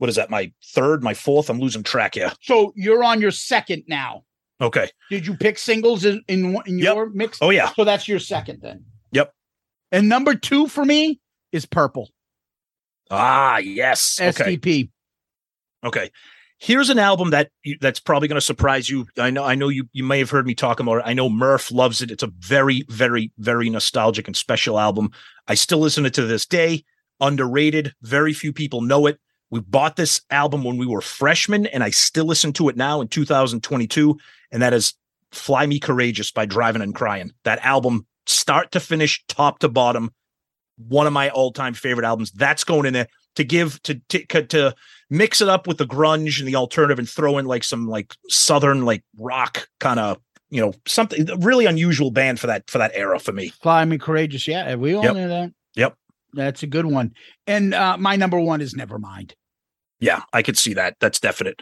what 0.00 0.08
is 0.08 0.16
that? 0.16 0.30
My 0.30 0.50
third, 0.64 1.02
my 1.02 1.12
fourth. 1.14 1.50
I'm 1.50 1.60
losing 1.60 1.82
track 1.82 2.14
here. 2.14 2.32
So 2.40 2.72
you're 2.74 3.04
on 3.04 3.20
your 3.20 3.30
second 3.30 3.84
now. 3.86 4.24
Okay. 4.60 4.88
Did 5.10 5.26
you 5.26 5.36
pick 5.36 5.58
singles 5.58 6.04
in 6.04 6.22
in, 6.26 6.56
in 6.66 6.78
Yep. 6.78 6.94
your 6.94 7.10
mix? 7.10 7.38
Oh 7.40 7.50
yeah. 7.50 7.70
So 7.74 7.84
that's 7.84 8.08
your 8.08 8.18
second 8.18 8.60
then. 8.62 8.84
Yep. 9.12 9.32
And 9.92 10.08
number 10.08 10.34
two 10.34 10.68
for 10.68 10.84
me 10.84 11.20
is 11.52 11.66
Purple 11.66 12.08
Ah, 13.10 13.58
yes. 13.58 14.18
Okay. 14.20 14.56
STP. 14.56 14.90
Okay. 15.84 16.10
Here's 16.58 16.90
an 16.90 16.98
album 16.98 17.30
that 17.30 17.50
you, 17.64 17.76
that's 17.80 18.00
probably 18.00 18.28
going 18.28 18.36
to 18.36 18.40
surprise 18.44 18.88
you. 18.88 19.06
I 19.18 19.30
know. 19.30 19.44
I 19.44 19.54
know 19.54 19.68
you. 19.68 19.88
You 19.92 20.04
may 20.04 20.18
have 20.18 20.30
heard 20.30 20.46
me 20.46 20.54
talk 20.54 20.78
about 20.78 20.98
it. 20.98 21.04
I 21.06 21.12
know 21.14 21.28
Murph 21.30 21.70
loves 21.72 22.02
it. 22.02 22.10
It's 22.10 22.22
a 22.22 22.30
very, 22.38 22.84
very, 22.88 23.32
very 23.38 23.68
nostalgic 23.70 24.26
and 24.28 24.36
special 24.36 24.78
album. 24.78 25.10
I 25.48 25.54
still 25.54 25.78
listen 25.78 26.04
to 26.04 26.08
it 26.08 26.14
to 26.14 26.26
this 26.26 26.46
day. 26.46 26.84
Underrated. 27.20 27.94
Very 28.02 28.32
few 28.34 28.52
people 28.52 28.80
know 28.82 29.06
it. 29.06 29.18
We 29.50 29.60
bought 29.60 29.96
this 29.96 30.20
album 30.30 30.62
when 30.64 30.76
we 30.76 30.86
were 30.86 31.00
freshmen, 31.00 31.66
and 31.66 31.82
I 31.82 31.90
still 31.90 32.24
listen 32.24 32.52
to 32.54 32.68
it 32.68 32.76
now 32.76 33.00
in 33.00 33.08
2022. 33.08 34.18
And 34.52 34.62
that 34.62 34.72
is 34.72 34.94
"Fly 35.32 35.66
Me 35.66 35.78
Courageous" 35.78 36.30
by 36.30 36.46
Drivin' 36.46 36.82
N' 36.82 36.92
Cryin'. 36.92 37.32
That 37.44 37.58
album, 37.64 38.06
start 38.26 38.70
to 38.72 38.80
finish, 38.80 39.24
top 39.26 39.58
to 39.60 39.68
bottom, 39.68 40.12
one 40.76 41.06
of 41.06 41.12
my 41.12 41.30
all-time 41.30 41.74
favorite 41.74 42.04
albums. 42.06 42.30
That's 42.32 42.64
going 42.64 42.86
in 42.86 42.92
there 42.92 43.08
to 43.36 43.44
give 43.44 43.82
to 43.82 43.94
to, 44.08 44.42
to 44.46 44.74
mix 45.08 45.40
it 45.40 45.48
up 45.48 45.66
with 45.66 45.78
the 45.78 45.86
grunge 45.86 46.38
and 46.38 46.46
the 46.48 46.56
alternative 46.56 46.98
and 46.98 47.08
throw 47.08 47.38
in 47.38 47.46
like 47.46 47.64
some 47.64 47.88
like 47.88 48.14
southern 48.28 48.84
like 48.84 49.02
rock 49.18 49.68
kind 49.78 49.98
of 50.00 50.18
you 50.50 50.60
know 50.60 50.72
something 50.86 51.26
really 51.40 51.66
unusual 51.66 52.10
band 52.10 52.38
for 52.40 52.46
that 52.48 52.68
for 52.70 52.78
that 52.78 52.90
era 52.94 53.18
for 53.18 53.32
me 53.32 53.48
Fly 53.62 53.84
Me 53.84 53.98
Courageous. 53.98 54.46
Yeah, 54.48 54.74
we 54.74 54.94
all 54.94 55.04
Yep. 55.04 55.14
knew 55.14 55.28
that. 55.28 55.52
That's 56.34 56.62
a 56.62 56.66
good 56.66 56.86
one. 56.86 57.12
And 57.46 57.74
uh, 57.74 57.96
my 57.98 58.16
number 58.16 58.38
one 58.38 58.60
is 58.60 58.74
Nevermind. 58.74 59.32
yeah 60.00 60.22
i 60.32 60.40
could 60.42 60.56
see 60.56 60.72
that 60.74 60.94
that's 61.00 61.20
definite 61.20 61.60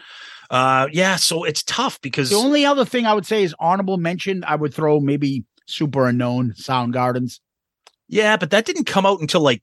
uh 0.49 0.87
yeah 0.93 1.15
so 1.17 1.43
it's 1.43 1.61
tough 1.63 1.99
because 2.01 2.29
The 2.29 2.37
only 2.37 2.65
other 2.65 2.85
thing 2.85 3.05
I 3.05 3.13
would 3.13 3.25
say 3.25 3.43
is 3.43 3.53
honorable 3.59 3.97
mention. 3.97 4.43
I 4.45 4.55
would 4.55 4.73
throw 4.73 4.99
maybe 5.01 5.43
Superunknown 5.67 6.55
Sound 6.55 6.93
Gardens. 6.93 7.41
yeah 8.07 8.37
but 8.37 8.49
that 8.51 8.65
didn't 8.65 8.85
come 8.85 9.05
out 9.05 9.19
until 9.21 9.41
like 9.41 9.61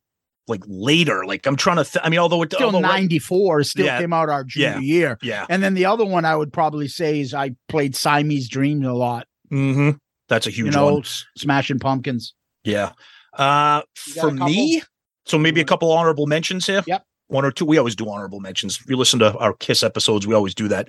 like 0.49 0.63
later 0.69 1.25
like 1.27 1.45
i'm 1.47 1.57
trying 1.57 1.77
to 1.79 1.85
th- 1.85 2.05
i 2.05 2.09
mean 2.09 2.21
although 2.21 2.43
it 2.43 2.53
Still 2.53 2.67
although, 2.67 2.81
right- 2.81 3.01
94 3.01 3.65
still 3.65 3.87
Yeah. 3.87 3.99
came 3.99 4.13
out 4.13 4.29
our 4.29 4.45
junior 4.45 4.69
Yeah. 4.75 4.79
year. 4.81 5.19
yeah 5.23 5.47
And 5.49 5.63
then 5.63 5.75
the 5.75 5.87
other 5.87 6.05
one 6.05 6.25
I 6.25 6.37
would 6.37 6.53
probably 6.53 6.87
say 6.89 7.21
is 7.21 7.35
I 7.35 7.57
played 7.69 7.97
Siamese 7.97 8.49
Dream 8.49 8.85
a 8.85 8.93
lot. 8.95 9.27
hmm 9.51 9.91
that's 10.29 10.47
a 10.47 10.51
huge 10.51 10.67
you 10.67 10.73
know, 10.73 10.95
one 10.95 11.03
Smashing 11.39 11.79
Pumpkins. 11.81 12.35
yeah 12.65 12.93
uh 13.37 13.83
for 14.15 14.31
me 14.31 14.83
so 15.27 15.39
maybe 15.39 15.61
a 15.61 15.65
couple 15.65 15.91
honorable 15.93 16.27
mentions 16.27 16.67
here? 16.67 16.83
Yep. 16.87 17.05
one 17.29 17.45
or 17.45 17.51
two? 17.53 17.65
We 17.67 17.79
always 17.79 17.97
do 17.97 18.09
honorable 18.09 18.41
mentions. 18.41 18.79
If 18.81 18.89
you 18.89 18.97
listen 18.97 19.19
to 19.21 19.37
our 19.39 19.53
kiss 19.55 19.83
episodes 19.83 20.27
we 20.27 20.35
always 20.35 20.55
do 20.55 20.69
that. 20.69 20.89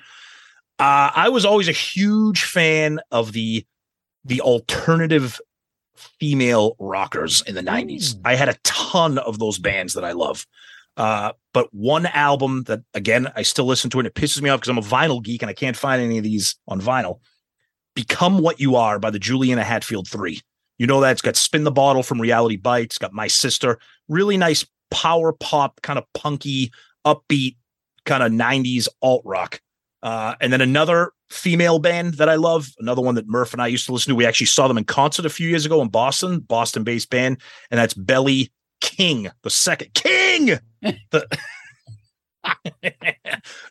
Uh 0.80 1.10
i 1.16 1.30
was 1.30 1.44
always 1.46 1.68
a 1.68 1.72
huge 1.74 2.44
fan 2.44 3.00
of 3.12 3.32
the 3.34 3.66
the 4.26 4.42
alternative 4.42 5.40
female 6.20 6.76
rockers 6.80 7.42
in 7.48 7.56
the 7.56 7.62
90s 7.64 8.14
Mm. 8.16 8.22
i 8.26 8.36
had 8.36 8.50
a 8.50 8.56
ton 8.64 9.18
of 9.18 9.40
those 9.40 9.58
bands 9.58 9.94
that 9.96 10.04
i 10.06 10.12
love. 10.12 10.46
Uh 10.96 11.32
but 11.54 11.68
one 11.74 12.06
album 12.08 12.64
that 12.64 12.82
again 12.94 13.32
i 13.36 13.42
still 13.42 13.66
listen 13.66 13.90
to 13.90 14.00
and 14.00 14.08
it 14.08 14.14
pisses 14.14 14.42
me 14.42 14.50
off 14.52 14.60
because 14.60 14.70
i'm 14.70 14.78
a 14.78 14.82
vinyl 14.82 15.24
geek 15.24 15.42
and 15.42 15.50
i 15.50 15.54
can't 15.54 15.76
find 15.78 16.02
any 16.02 16.18
of 16.20 16.24
these 16.24 16.56
on 16.68 16.80
vinyl. 16.82 17.20
Become 17.96 18.38
what 18.40 18.60
you 18.60 18.76
are 18.76 19.00
by 19.00 19.10
the 19.10 19.18
juliana 19.20 19.64
hatfield 19.64 20.08
3 20.08 20.40
you 20.78 20.88
know 20.88 21.02
that 21.02 21.12
it's 21.12 21.22
got 21.22 21.36
spin 21.36 21.64
the 21.64 21.72
bottle 21.72 22.04
from 22.04 22.22
reality 22.22 22.56
bites 22.56 22.98
got 22.98 23.14
my 23.14 23.28
sister 23.28 23.80
really 24.08 24.38
nice 24.38 24.66
power 24.92 25.34
pop 25.34 25.82
kind 25.82 26.00
of 26.00 26.06
punky 26.14 26.72
upbeat 27.06 27.56
kind 28.08 28.24
of 28.24 28.32
90s 28.32 28.88
alt 29.02 29.22
rock. 29.26 29.62
Uh, 30.02 30.36
and 30.40 30.54
then 30.54 30.62
another 30.62 31.12
female 31.30 31.80
band 31.80 32.16
that 32.16 32.30
I 32.30 32.36
love, 32.36 32.70
another 32.80 33.02
one 33.02 33.16
that 33.16 33.28
Murph 33.28 33.54
and 33.54 33.62
I 33.62 33.68
used 33.68 33.86
to 33.88 33.92
listen 33.92 34.12
to. 34.12 34.16
We 34.16 34.26
actually 34.26 34.48
saw 34.48 34.68
them 34.68 34.78
in 34.78 34.86
concert 34.86 35.26
a 35.26 35.30
few 35.30 35.50
years 35.50 35.66
ago 35.66 35.82
in 35.82 35.90
Boston, 35.90 36.40
Boston 36.40 36.84
based 36.84 37.10
band, 37.10 37.42
and 37.70 37.80
that's 37.80 37.94
Belly 37.94 38.52
King, 38.80 39.30
the 39.44 39.50
second 39.50 39.94
King. 39.94 40.60
the 40.82 41.28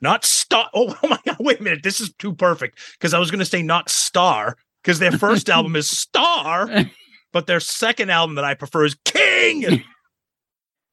not 0.02 0.24
star. 0.24 0.68
Oh, 0.74 0.96
oh 1.02 1.08
my 1.08 1.18
god! 1.24 1.36
Wait 1.40 1.60
a 1.60 1.62
minute. 1.62 1.82
This 1.82 2.00
is 2.00 2.12
too 2.14 2.34
perfect 2.34 2.78
because 2.92 3.14
I 3.14 3.18
was 3.18 3.30
going 3.30 3.38
to 3.38 3.46
say 3.46 3.62
not 3.62 3.88
star 3.88 4.56
because 4.86 5.00
their 5.00 5.10
first 5.12 5.50
album 5.50 5.74
is 5.74 5.90
Star, 5.98 6.70
but 7.32 7.48
their 7.48 7.58
second 7.58 8.10
album 8.10 8.36
that 8.36 8.44
I 8.44 8.54
prefer 8.54 8.84
is 8.84 8.96
King. 9.04 9.82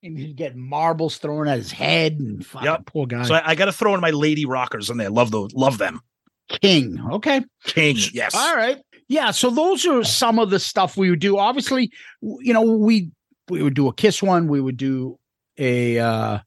And 0.05 0.17
he's 0.19 0.33
get 0.33 0.53
marbles 0.57 1.17
thrown 1.17 1.47
at 1.47 1.57
his 1.57 1.71
head 1.71 2.19
and 2.19 2.45
fucking 2.45 2.65
Yep. 2.65 2.87
poor 2.87 3.07
guy. 3.07 3.23
So 3.23 3.35
I, 3.35 3.51
I 3.51 3.55
got 3.55 3.65
to 3.65 3.71
throw 3.71 3.95
in 3.95 4.01
my 4.01 4.09
lady 4.09 4.45
rockers 4.45 4.89
in 4.89 4.97
there. 4.97 5.09
Love 5.09 5.31
those. 5.31 5.53
Love 5.53 5.77
them. 5.77 6.01
King. 6.49 6.99
Okay. 7.13 7.41
King. 7.63 7.95
Yes. 8.11 8.35
All 8.35 8.53
right. 8.53 8.79
Yeah. 9.07 9.31
So 9.31 9.49
those 9.49 9.87
are 9.87 10.03
some 10.03 10.39
of 10.39 10.49
the 10.49 10.59
stuff 10.59 10.97
we 10.97 11.09
would 11.09 11.21
do. 11.21 11.37
Obviously, 11.37 11.89
you 12.21 12.51
know, 12.51 12.63
we 12.63 13.11
we 13.47 13.63
would 13.63 13.75
do 13.75 13.87
a 13.87 13.93
kiss 13.93 14.21
one. 14.21 14.49
We 14.49 14.59
would 14.59 14.75
do 14.75 15.17
a 15.57 15.99
uh, 15.99 16.39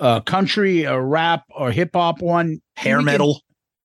a 0.00 0.22
country, 0.26 0.82
a 0.82 1.00
rap, 1.00 1.44
or 1.50 1.70
hip 1.70 1.90
hop 1.94 2.20
one. 2.20 2.60
Hair 2.74 3.02
metal. 3.02 3.40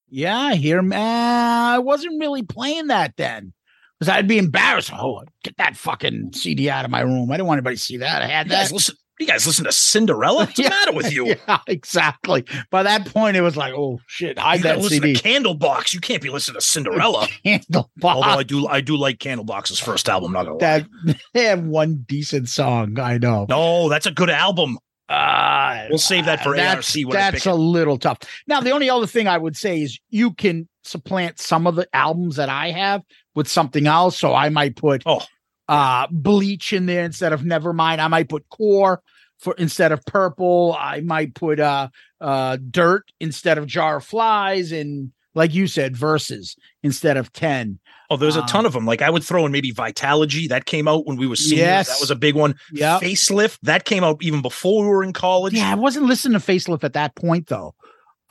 Yeah, 0.09 0.53
here, 0.53 0.81
man. 0.81 0.99
I 1.01 1.79
wasn't 1.79 2.19
really 2.19 2.43
playing 2.43 2.87
that 2.87 3.13
then 3.17 3.53
because 3.99 4.09
I'd 4.13 4.27
be 4.27 4.37
embarrassed. 4.37 4.91
Oh, 4.93 5.23
get 5.43 5.57
that 5.57 5.75
fucking 5.75 6.33
CD 6.33 6.69
out 6.69 6.85
of 6.85 6.91
my 6.91 7.01
room. 7.01 7.31
I 7.31 7.35
didn't 7.37 7.47
want 7.47 7.57
anybody 7.59 7.75
to 7.77 7.81
see 7.81 7.97
that. 7.97 8.21
I 8.21 8.27
had 8.27 8.47
You 8.47 8.51
guys 8.53 8.69
that. 8.69 8.75
listen. 8.75 8.95
You 9.17 9.25
guys 9.27 9.47
listen 9.47 9.63
to 9.63 9.71
Cinderella? 9.71 10.39
What's 10.45 10.59
Yeah. 10.59 10.65
the 10.67 10.75
matter 10.75 10.91
with 10.91 11.13
you? 11.13 11.27
Yeah, 11.47 11.59
exactly. 11.67 12.43
By 12.69 12.83
that 12.83 13.05
point, 13.05 13.37
it 13.37 13.41
was 13.41 13.55
like, 13.55 13.73
oh 13.73 14.01
shit, 14.07 14.37
hide 14.37 14.57
You 14.57 14.63
gotta 14.63 14.75
that 14.79 14.83
listen 14.83 15.01
CD. 15.03 15.13
to 15.15 15.23
Candlebox. 15.23 15.93
You 15.93 16.01
can't 16.01 16.21
be 16.21 16.29
listening 16.29 16.55
to 16.59 16.61
Cinderella. 16.65 17.25
Candle 17.45 17.89
Although 18.03 18.27
I 18.27 18.43
do, 18.43 18.67
I 18.67 18.81
do 18.81 18.97
like 18.97 19.19
Candlebox's 19.19 19.79
first 19.79 20.09
album. 20.09 20.33
Not 20.33 20.43
gonna 20.47 20.57
lie. 20.57 20.79
That 21.05 21.17
they 21.33 21.45
have 21.45 21.63
one 21.63 22.03
decent 22.05 22.49
song. 22.49 22.99
I 22.99 23.17
know. 23.17 23.45
No, 23.47 23.87
that's 23.87 24.05
a 24.05 24.11
good 24.11 24.29
album. 24.29 24.77
Uh, 25.07 25.85
We'll 25.89 25.97
save 25.99 26.25
that 26.25 26.41
for 26.43 26.55
that's, 26.55 26.95
ARC 26.95 27.11
that's 27.11 27.45
a 27.45 27.53
little 27.53 27.97
tough. 27.97 28.19
Now, 28.47 28.59
the 28.61 28.71
only 28.71 28.89
other 28.89 29.07
thing 29.07 29.27
I 29.27 29.37
would 29.37 29.55
say 29.55 29.81
is 29.81 29.99
you 30.09 30.33
can 30.33 30.67
supplant 30.83 31.39
some 31.39 31.67
of 31.67 31.75
the 31.75 31.87
albums 31.93 32.37
that 32.37 32.49
I 32.49 32.71
have 32.71 33.03
with 33.35 33.47
something 33.47 33.85
else. 33.87 34.17
So 34.17 34.33
I 34.33 34.49
might 34.49 34.75
put 34.75 35.03
Oh. 35.05 35.21
uh 35.67 36.07
bleach 36.11 36.73
in 36.73 36.85
there 36.85 37.03
instead 37.05 37.33
of 37.33 37.41
nevermind. 37.41 37.99
I 37.99 38.07
might 38.07 38.29
put 38.29 38.47
core 38.49 39.01
for 39.39 39.53
instead 39.57 39.91
of 39.91 40.03
purple. 40.05 40.75
I 40.79 41.01
might 41.01 41.35
put 41.35 41.59
uh 41.59 41.89
uh 42.21 42.57
dirt 42.71 43.11
instead 43.19 43.57
of 43.57 43.65
jar 43.67 43.97
of 43.97 44.05
flies 44.05 44.71
and 44.71 45.11
like 45.35 45.53
you 45.53 45.67
said, 45.67 45.97
Versus 45.97 46.55
instead 46.81 47.17
of 47.17 47.31
10. 47.33 47.79
Oh, 48.09 48.17
there's 48.17 48.35
a 48.35 48.41
Um, 48.41 48.47
ton 48.47 48.65
of 48.65 48.73
them. 48.73 48.85
Like 48.85 49.01
I 49.01 49.09
would 49.09 49.23
throw 49.23 49.45
in 49.45 49.51
maybe 49.51 49.71
Vitalogy. 49.71 50.47
That 50.49 50.65
came 50.65 50.87
out 50.87 51.05
when 51.07 51.17
we 51.17 51.27
were 51.27 51.35
seniors. 51.35 51.59
Yes. 51.59 51.87
That 51.87 52.01
was 52.01 52.11
a 52.11 52.15
big 52.15 52.35
one. 52.35 52.55
Yeah. 52.71 52.99
Facelift. 52.99 53.57
That 53.63 53.85
came 53.85 54.03
out 54.03 54.17
even 54.21 54.41
before 54.41 54.83
we 54.83 54.89
were 54.89 55.03
in 55.03 55.13
college. 55.13 55.53
Yeah, 55.53 55.71
I 55.71 55.75
wasn't 55.75 56.05
listening 56.05 56.39
to 56.39 56.45
Facelift 56.45 56.83
at 56.83 56.93
that 56.93 57.15
point 57.15 57.47
though. 57.47 57.73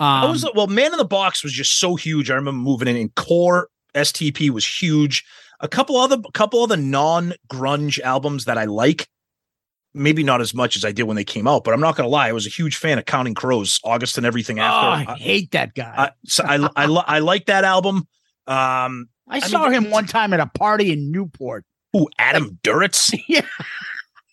Um, 0.01 0.07
I 0.07 0.27
was 0.27 0.45
well, 0.55 0.67
Man 0.67 0.93
in 0.93 0.99
the 0.99 1.05
Box 1.05 1.43
was 1.43 1.53
just 1.53 1.79
so 1.79 1.95
huge. 1.95 2.31
I 2.31 2.35
remember 2.35 2.59
moving 2.61 2.89
in, 2.89 2.97
and 2.97 3.15
Core 3.15 3.69
STP 3.95 4.51
was 4.51 4.67
huge. 4.67 5.25
A 5.61 5.69
couple 5.69 5.97
other, 5.97 6.17
a 6.17 6.33
couple 6.33 6.63
other 6.63 6.77
non-grunge 6.77 8.01
albums 8.01 8.45
that 8.47 8.59
I 8.59 8.65
like. 8.65 9.09
Maybe 9.97 10.25
not 10.25 10.41
as 10.41 10.53
much 10.53 10.75
as 10.75 10.85
I 10.85 10.91
did 10.91 11.05
when 11.05 11.15
they 11.15 11.23
came 11.25 11.47
out, 11.47 11.63
but 11.63 11.73
I'm 11.73 11.81
not 11.81 11.95
gonna 11.95 12.09
lie. 12.09 12.29
I 12.29 12.33
was 12.33 12.45
a 12.45 12.51
huge 12.51 12.77
fan 12.77 12.99
of 12.99 13.05
Counting 13.05 13.35
Crows, 13.35 13.79
August 13.85 14.19
and 14.19 14.27
everything 14.27 14.59
oh, 14.59 14.63
after. 14.63 15.13
I 15.13 15.15
hate 15.15 15.53
that 15.53 15.75
guy. 15.75 15.95
I, 15.97 16.11
so 16.27 16.43
I, 16.45 16.69
I, 16.75 16.87
li- 16.87 17.05
I 17.07 17.21
like 17.21 17.47
that 17.47 17.63
album. 17.63 18.09
Um, 18.49 19.09
I, 19.29 19.41
mean, 19.41 19.43
saw 19.49 19.69
him 19.71 19.91
one 19.91 20.07
time 20.07 20.33
at 20.33 20.41
a 20.41 20.47
party 20.47 20.93
in 20.93 21.11
Newport. 21.11 21.65
ooh, 21.97 22.09
Adam 22.19 22.59
Duritz. 22.63 23.19
Yeah. 23.29 23.47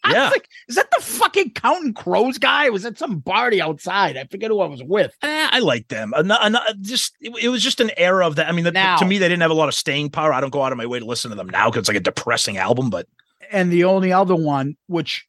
I 0.04 0.14
Yeah. 0.14 0.24
was 0.24 0.32
like, 0.32 0.50
is 0.68 0.76
that 0.78 0.90
the 0.98 1.04
fucking 1.04 1.52
Counting 1.52 1.94
Crows 1.94 2.40
guy? 2.40 2.66
It 2.66 2.74
was 2.74 2.86
at 2.86 2.98
some 2.98 3.22
party 3.22 3.62
outside. 3.62 4.18
I 4.18 4.26
forget 4.26 4.50
who 4.50 4.60
I 4.60 4.66
was 4.66 4.82
with. 4.84 5.16
Eh, 5.22 5.50
I 5.52 5.60
like 5.60 5.90
them. 5.90 6.12
Ano- 6.16 6.38
ano- 6.42 6.60
just 6.82 7.14
it, 7.22 7.32
it 7.40 7.50
was 7.50 7.62
just 7.62 7.80
an 7.80 7.92
era 7.98 8.26
of 8.26 8.36
that. 8.38 8.48
I 8.50 8.52
mean, 8.52 8.66
the, 8.66 8.72
Now- 8.72 8.98
to 8.98 9.06
me, 9.06 9.20
they 9.20 9.30
didn't 9.30 9.44
have 9.44 9.52
a 9.52 9.56
lot 9.56 9.68
of 9.68 9.76
staying 9.76 10.10
power. 10.10 10.34
I 10.34 10.42
don't 10.42 10.50
go 10.50 10.64
out 10.64 10.72
of 10.72 10.80
my 10.80 10.88
way 10.88 10.98
to 10.98 11.06
listen 11.06 11.30
to 11.30 11.38
them 11.38 11.50
now 11.50 11.70
because 11.70 11.82
it's 11.82 11.88
like 11.88 11.98
a 11.98 12.00
depressing 12.00 12.58
album. 12.58 12.90
But 12.90 13.06
And 13.52 13.72
the 13.72 13.84
only 13.84 14.12
other 14.12 14.36
one, 14.36 14.76
which 14.88 15.24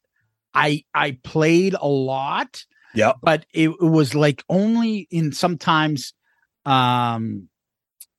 I 0.55 0.83
I 0.95 1.19
played 1.23 1.75
a 1.79 1.87
lot, 1.87 2.65
yeah, 2.95 3.11
but 3.21 3.45
it, 3.53 3.69
it 3.69 3.79
was 3.83 4.15
like 4.15 4.43
only 4.49 5.07
in 5.11 5.33
sometimes 5.33 6.13
um 6.65 7.47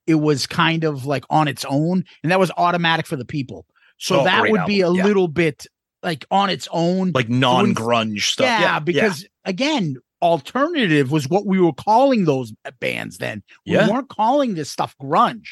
it 0.06 0.16
was 0.16 0.46
kind 0.46 0.84
of 0.84 1.06
like 1.06 1.24
on 1.30 1.48
its 1.48 1.64
own, 1.64 2.04
and 2.22 2.32
that 2.32 2.38
was 2.40 2.50
automatic 2.56 3.06
for 3.06 3.16
the 3.16 3.24
people. 3.24 3.66
So 3.98 4.20
Oh, 4.20 4.24
that 4.24 4.50
would 4.50 4.66
be 4.66 4.80
a 4.80 4.90
yeah. 4.90 5.04
little 5.04 5.28
bit 5.28 5.66
like 6.02 6.24
on 6.30 6.50
its 6.50 6.68
own. 6.72 7.12
like 7.12 7.28
non-grunge 7.28 8.20
stuff. 8.22 8.46
Yeah, 8.60 8.78
because 8.78 9.26
again, 9.44 9.96
alternative 10.20 11.10
was 11.10 11.28
what 11.28 11.46
we 11.46 11.60
were 11.60 11.72
calling 11.72 12.24
those 12.24 12.52
bands 12.80 13.18
then. 13.18 13.42
We 13.66 13.72
Yeah. 13.72 13.88
weren't 13.88 14.08
calling 14.08 14.54
this 14.54 14.70
stuff 14.70 14.94
grunge. 15.00 15.46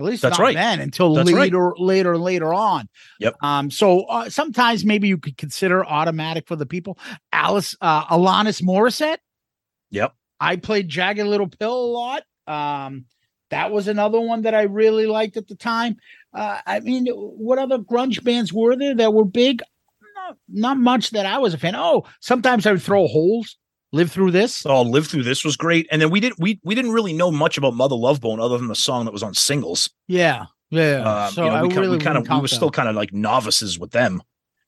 At 0.00 0.04
least 0.06 0.22
That's 0.22 0.38
not 0.38 0.44
right. 0.44 0.54
then 0.54 0.80
until 0.80 1.14
That's 1.14 1.32
right. 1.32 1.40
later, 1.40 1.72
later, 1.76 2.16
later 2.16 2.54
on. 2.54 2.88
Yep. 3.18 3.34
Um. 3.42 3.70
So 3.70 4.02
uh, 4.04 4.30
sometimes 4.30 4.84
maybe 4.84 5.08
you 5.08 5.18
could 5.18 5.36
consider 5.36 5.84
automatic 5.84 6.46
for 6.46 6.54
the 6.54 6.66
people. 6.66 6.98
Alice, 7.32 7.74
uh, 7.80 8.04
Alanis 8.06 8.62
Morissette. 8.62 9.18
Yep. 9.90 10.14
I 10.38 10.54
played 10.56 10.88
Jagged 10.88 11.26
Little 11.26 11.48
Pill 11.48 11.74
a 11.74 11.90
lot. 11.90 12.22
Um, 12.46 13.06
that 13.50 13.70
was 13.70 13.88
another 13.88 14.20
one 14.20 14.42
that 14.42 14.54
I 14.54 14.62
really 14.62 15.06
liked 15.06 15.36
at 15.36 15.48
the 15.48 15.54
time. 15.54 15.96
Uh, 16.34 16.58
I 16.66 16.80
mean, 16.80 17.06
what 17.06 17.58
other 17.58 17.78
grunge 17.78 18.22
bands 18.22 18.52
were 18.52 18.76
there 18.76 18.94
that 18.96 19.14
were 19.14 19.24
big? 19.24 19.62
Not, 20.16 20.36
not 20.48 20.76
much 20.78 21.10
that 21.10 21.24
I 21.26 21.38
was 21.38 21.54
a 21.54 21.58
fan. 21.58 21.74
Oh, 21.76 22.04
sometimes 22.20 22.66
I 22.66 22.72
would 22.72 22.82
throw 22.82 23.06
holes. 23.06 23.56
Live 23.92 24.12
through 24.12 24.32
this. 24.32 24.66
Oh, 24.66 24.82
live 24.82 25.06
through 25.06 25.22
this 25.22 25.42
was 25.46 25.56
great, 25.56 25.88
and 25.90 26.02
then 26.02 26.10
we 26.10 26.20
didn't 26.20 26.38
we 26.38 26.60
we 26.62 26.74
didn't 26.74 26.90
really 26.92 27.14
know 27.14 27.30
much 27.30 27.56
about 27.56 27.72
Mother 27.72 27.94
Love 27.96 28.20
Bone 28.20 28.38
other 28.38 28.58
than 28.58 28.68
the 28.68 28.74
song 28.74 29.06
that 29.06 29.12
was 29.12 29.22
on 29.22 29.32
singles. 29.32 29.88
Yeah, 30.08 30.44
yeah. 30.68 31.24
Um, 31.26 31.32
so 31.32 31.44
you 31.44 31.50
know, 31.50 31.56
I 31.56 31.62
we, 31.62 31.74
really 31.74 31.96
we 31.96 32.04
kind 32.04 32.18
of 32.18 32.28
we 32.28 32.34
were 32.34 32.40
them. 32.42 32.48
still 32.48 32.70
kind 32.70 32.90
of 32.90 32.94
like 32.96 33.14
novices 33.14 33.78
with 33.78 33.92
them. 33.92 34.20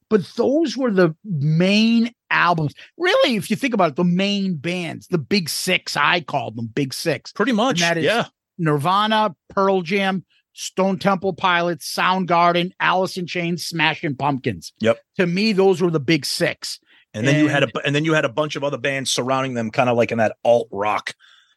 but 0.09 0.23
those 0.37 0.75
were 0.75 0.91
the 0.91 1.15
main 1.25 2.15
albums. 2.31 2.73
Really, 2.97 3.37
if 3.37 3.51
you 3.51 3.57
think 3.57 3.75
about 3.75 3.91
it, 3.91 3.97
the 3.97 4.05
main 4.05 4.57
bands, 4.57 5.07
the 5.09 5.19
big 5.19 5.51
six, 5.51 5.99
I 5.99 6.23
called 6.23 6.57
them 6.57 6.69
big 6.69 6.95
six. 6.95 7.31
Pretty 7.31 7.53
much, 7.53 7.81
that 7.81 7.99
is- 7.99 8.05
yeah. 8.07 8.25
Nirvana, 8.61 9.35
Pearl 9.49 9.83
Jam, 9.83 10.25
Stone 10.53 10.99
Temple 10.99 11.33
Pilots, 11.33 11.93
Soundgarden, 11.95 12.73
Alice 12.81 13.17
in 13.17 13.27
Chains, 13.27 13.65
Smashing 13.67 14.17
Pumpkins. 14.17 14.73
Yep. 14.81 15.01
To 15.17 15.27
me, 15.27 15.53
those 15.53 15.81
were 15.81 15.91
the 15.91 16.01
big 16.01 16.25
six. 16.27 16.79
And 17.15 17.27
then 17.27 17.43
you 17.43 17.49
had 17.49 17.63
a 17.65 17.67
And- 17.67 17.87
and 17.87 17.95
then 17.95 18.05
you 18.05 18.15
had 18.15 18.25
a 18.25 18.29
bunch 18.29 18.55
of 18.57 18.63
other 18.63 18.79
bands 18.79 19.11
surrounding 19.11 19.55
them, 19.55 19.71
kind 19.71 19.89
of 19.91 19.97
like 19.97 20.13
in 20.13 20.19
that 20.19 20.37
alt 20.45 20.69
rock, 20.71 21.15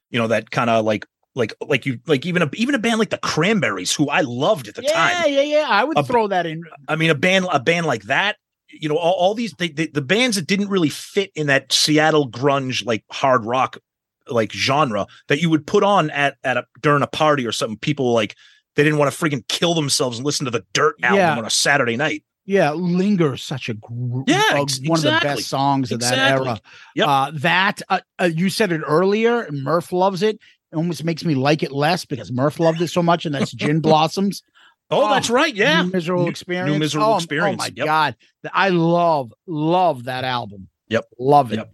you 0.09 0.17
know, 0.19 0.27
that 0.27 0.49
kind 0.49 0.69
of 0.69 0.83
like 0.85 1.05
like 1.35 1.53
like 1.61 1.85
you 1.85 1.99
like 2.07 2.25
even 2.25 2.41
a 2.41 2.49
even 2.53 2.73
a 2.75 2.79
band 2.79 2.97
like 2.99 3.09
the 3.11 3.17
Cranberries, 3.19 3.93
who 3.93 4.07
I 4.09 4.21
loved 4.21 4.67
at 4.67 4.75
the 4.75 4.83
yeah, 4.83 4.93
time. 4.93 5.11
Yeah, 5.25 5.41
yeah, 5.41 5.59
yeah. 5.59 5.67
I 5.69 5.83
would 5.83 5.97
A- 5.97 6.03
throw 6.03 6.27
that 6.27 6.45
in. 6.45 6.63
I 6.87 6.95
mean, 6.95 7.09
a 7.11 7.15
band 7.15 7.45
a 7.51 7.59
band 7.59 7.85
like 7.85 8.03
that, 8.03 8.37
you 8.69 8.89
know, 8.89 8.97
all, 8.97 9.13
all 9.13 9.33
these 9.35 9.51
they, 9.53 9.69
they, 9.69 9.87
the 9.87 10.01
bands 10.01 10.37
that 10.37 10.47
didn't 10.47 10.69
really 10.69 10.89
fit 10.89 11.31
in 11.35 11.47
that 11.47 11.71
Seattle 11.73 12.29
grunge 12.29 12.85
like 12.85 13.03
hard 13.11 13.45
rock 13.45 13.77
like 14.27 14.51
genre 14.51 15.05
that 15.27 15.41
you 15.41 15.49
would 15.49 15.65
put 15.67 15.83
on 15.83 16.09
at 16.11 16.37
at 16.43 16.57
a 16.57 16.65
during 16.81 17.03
a 17.03 17.07
party 17.07 17.45
or 17.47 17.51
something. 17.51 17.77
People 17.77 18.13
like 18.13 18.35
they 18.75 18.83
didn't 18.83 18.97
want 18.99 19.13
to 19.13 19.17
freaking 19.17 19.47
kill 19.47 19.73
themselves 19.73 20.17
and 20.17 20.25
listen 20.25 20.45
to 20.45 20.51
the 20.51 20.65
Dirt 20.73 20.95
album 21.03 21.17
Yeah. 21.19 21.37
on 21.37 21.45
a 21.45 21.49
Saturday 21.49 21.95
night. 21.97 22.23
Yeah, 22.45 22.71
Linger, 22.71 23.37
such 23.37 23.69
a 23.69 23.73
gr- 23.75 24.23
Yeah, 24.27 24.41
uh, 24.51 24.61
ex- 24.63 24.79
one 24.85 24.97
of 24.99 25.03
the 25.03 25.19
best 25.21 25.47
songs 25.47 25.91
of 25.93 26.01
that 26.01 26.17
era. 26.17 26.59
Yep. 26.95 27.07
Uh, 27.07 27.31
that 27.35 27.81
uh, 27.87 27.99
uh, 28.19 28.29
you 28.33 28.49
said 28.49 28.73
it 28.73 28.81
earlier. 28.85 29.41
and 29.43 29.63
Murph 29.63 29.93
loves 29.93 30.21
it. 30.23 30.35
It 30.71 30.75
almost 30.75 31.05
makes 31.05 31.23
me 31.23 31.35
like 31.35 31.63
it 31.63 31.71
less 31.71 32.03
because 32.03 32.31
Murph 32.33 32.59
loved 32.59 32.81
it 32.81 32.89
so 32.89 33.01
much, 33.01 33.25
and 33.25 33.33
that's 33.33 33.51
Gin 33.53 33.79
Blossoms. 33.81 34.41
Oh, 34.91 35.05
Oh, 35.05 35.09
that's 35.09 35.29
right. 35.29 35.55
Yeah. 35.55 35.83
New 35.83 35.91
miserable 35.91 36.23
New- 36.23 36.29
experience. 36.31 36.71
New 36.73 36.79
Miserable 36.79 37.13
oh, 37.13 37.15
Experience. 37.15 37.61
Oh 37.61 37.63
my 37.65 37.71
Yep. 37.75 37.85
god, 37.85 38.15
I 38.53 38.69
love 38.69 39.31
love 39.47 40.03
that 40.05 40.25
album. 40.25 40.67
Yep. 40.89 41.05
love 41.17 41.53
it. 41.53 41.57
Yep. 41.57 41.73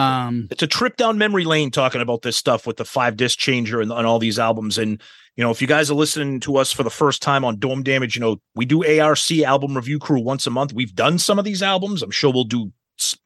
Um, 0.00 0.48
it's 0.50 0.62
a 0.62 0.66
trip 0.66 0.96
down 0.96 1.18
memory 1.18 1.44
lane 1.44 1.70
talking 1.70 2.00
about 2.00 2.22
this 2.22 2.36
stuff 2.36 2.66
with 2.66 2.76
the 2.78 2.84
five 2.84 3.16
disc 3.16 3.38
changer 3.38 3.80
and, 3.80 3.92
and 3.92 4.06
all 4.06 4.18
these 4.18 4.38
albums. 4.38 4.78
And 4.78 5.00
you 5.36 5.44
know, 5.44 5.50
if 5.50 5.60
you 5.60 5.68
guys 5.68 5.90
are 5.90 5.94
listening 5.94 6.40
to 6.40 6.56
us 6.56 6.72
for 6.72 6.82
the 6.82 6.90
first 6.90 7.22
time 7.22 7.44
on 7.44 7.58
Dorm 7.58 7.82
Damage, 7.82 8.16
you 8.16 8.20
know 8.20 8.40
we 8.54 8.64
do 8.64 8.84
ARC 8.84 9.30
album 9.44 9.76
review 9.76 9.98
crew 9.98 10.20
once 10.20 10.46
a 10.46 10.50
month. 10.50 10.72
We've 10.72 10.94
done 10.94 11.18
some 11.18 11.38
of 11.38 11.44
these 11.44 11.62
albums. 11.62 12.02
I'm 12.02 12.10
sure 12.10 12.32
we'll 12.32 12.44
do 12.44 12.72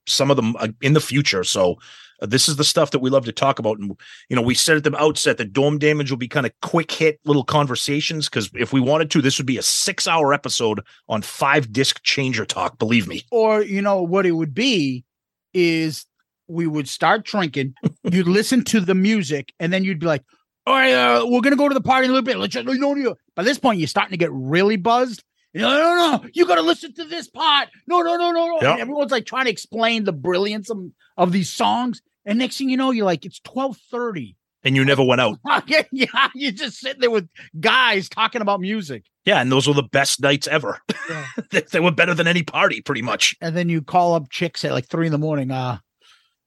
some 0.07 0.31
of 0.31 0.37
them 0.37 0.57
uh, 0.57 0.69
in 0.83 0.95
the 0.95 1.01
future. 1.01 1.45
So. 1.45 1.77
uh, 2.23 2.27
this 2.27 2.49
is 2.49 2.57
the 2.57 2.65
stuff 2.65 2.93
that 2.93 3.01
we 3.01 3.11
love 3.11 3.25
to 3.25 3.33
talk 3.33 3.59
about, 3.59 3.79
and 3.79 3.97
you 4.29 4.37
know, 4.37 4.43
we 4.43 4.55
said 4.55 4.77
at 4.77 4.85
the 4.85 4.97
outset 4.97 5.37
that 5.39 5.53
Dorm 5.53 5.79
Damage 5.79 6.11
will 6.11 6.19
be 6.19 6.29
kind 6.29 6.47
of 6.47 6.53
quick 6.63 6.91
hit 6.93 7.19
little 7.25 7.43
conversations 7.45 8.29
because 8.29 8.51
if 8.55 8.73
we 8.73 8.81
wanted 8.81 9.11
to, 9.11 9.21
this 9.21 9.37
would 9.39 9.47
be 9.47 9.59
a 9.59 9.63
six-hour 9.63 10.33
episode 10.33 10.81
on 11.09 11.23
five 11.23 11.73
disc 11.73 12.01
changer 12.05 12.45
talk. 12.45 12.79
Believe 12.79 13.09
me. 13.09 13.23
or 13.31 13.63
you 13.63 13.83
know 13.83 14.01
what 14.03 14.27
it 14.27 14.33
would 14.33 14.55
be 14.55 15.05
is 15.53 16.07
we 16.49 16.67
would 16.67 16.89
start 16.89 17.25
drinking, 17.25 17.75
you'd 18.05 18.29
listen 18.29 18.65
to 18.65 18.81
the 18.81 18.95
music, 18.95 19.53
and 19.59 19.73
then 19.73 19.85
you'd 19.85 19.99
be 20.01 20.07
like, 20.07 20.23
"All 20.67 20.75
right, 20.75 20.93
uh, 20.93 21.27
we're 21.27 21.41
gonna 21.41 21.57
go 21.57 21.69
to 21.69 21.75
the 21.75 21.81
party 21.81 22.05
in 22.05 22.11
a 22.11 22.15
little 22.15 22.25
bit. 22.25 22.39
Let's 22.39 22.53
just, 22.55 22.67
you 22.69 22.79
know, 22.79 22.95
you." 22.95 23.17
By 23.35 23.43
this 23.43 23.59
point, 23.59 23.79
you're 23.79 23.89
starting 23.89 24.13
to 24.13 24.17
get 24.17 24.31
really 24.33 24.77
buzzed. 24.77 25.23
You 25.53 25.61
no, 25.63 25.71
no, 25.71 26.17
no, 26.23 26.29
you 26.35 26.47
got 26.47 26.57
to 26.57 26.63
listen 26.63 26.93
to 26.95 27.05
this 27.05 27.29
part. 27.29 27.69
No, 27.87 28.03
no, 28.03 28.17
no, 28.17 28.33
no, 28.33 28.47
no. 28.49 28.59
Yep. 28.61 28.79
Everyone's 28.81 29.13
like 29.13 29.25
trying 29.25 29.45
to 29.45 29.53
explain 29.53 30.03
the 30.03 30.13
brilliance 30.13 30.69
of, 30.69 30.79
of 31.17 31.31
these 31.31 31.49
songs, 31.49 32.03
and 32.25 32.39
next 32.41 32.59
thing 32.59 32.69
you 32.71 32.77
know, 32.77 32.91
you're 32.91 33.07
like, 33.07 33.25
it's 33.25 33.41
twelve 33.41 33.77
thirty. 33.91 34.37
And 34.67 34.75
you 34.75 34.85
never 34.85 35.05
went 35.05 35.21
out. 35.21 35.39
yeah, 35.93 36.29
you're 36.35 36.51
just 36.51 36.79
sitting 36.79 37.01
there 37.03 37.11
with 37.11 37.29
guys 37.61 38.09
talking 38.09 38.41
about 38.41 38.61
music. 38.63 39.05
Yeah, 39.27 39.41
and 39.43 39.53
those 39.53 39.69
were 39.69 39.75
the 39.75 39.83
best 39.83 40.23
nights 40.23 40.47
ever. 40.49 40.81
Yeah. 41.09 41.27
they, 41.51 41.61
they 41.73 41.81
were 41.81 41.91
better 41.91 42.15
than 42.15 42.27
any 42.27 42.43
party, 42.43 42.81
pretty 42.81 43.03
much. 43.03 43.37
and 43.43 43.55
then 43.55 43.69
you 43.69 43.83
call 43.83 44.15
up 44.15 44.31
chicks 44.31 44.65
at 44.65 44.73
like 44.73 44.87
three 44.89 45.05
in 45.07 45.13
the 45.13 45.19
morning. 45.19 45.51
Uh, 45.51 45.79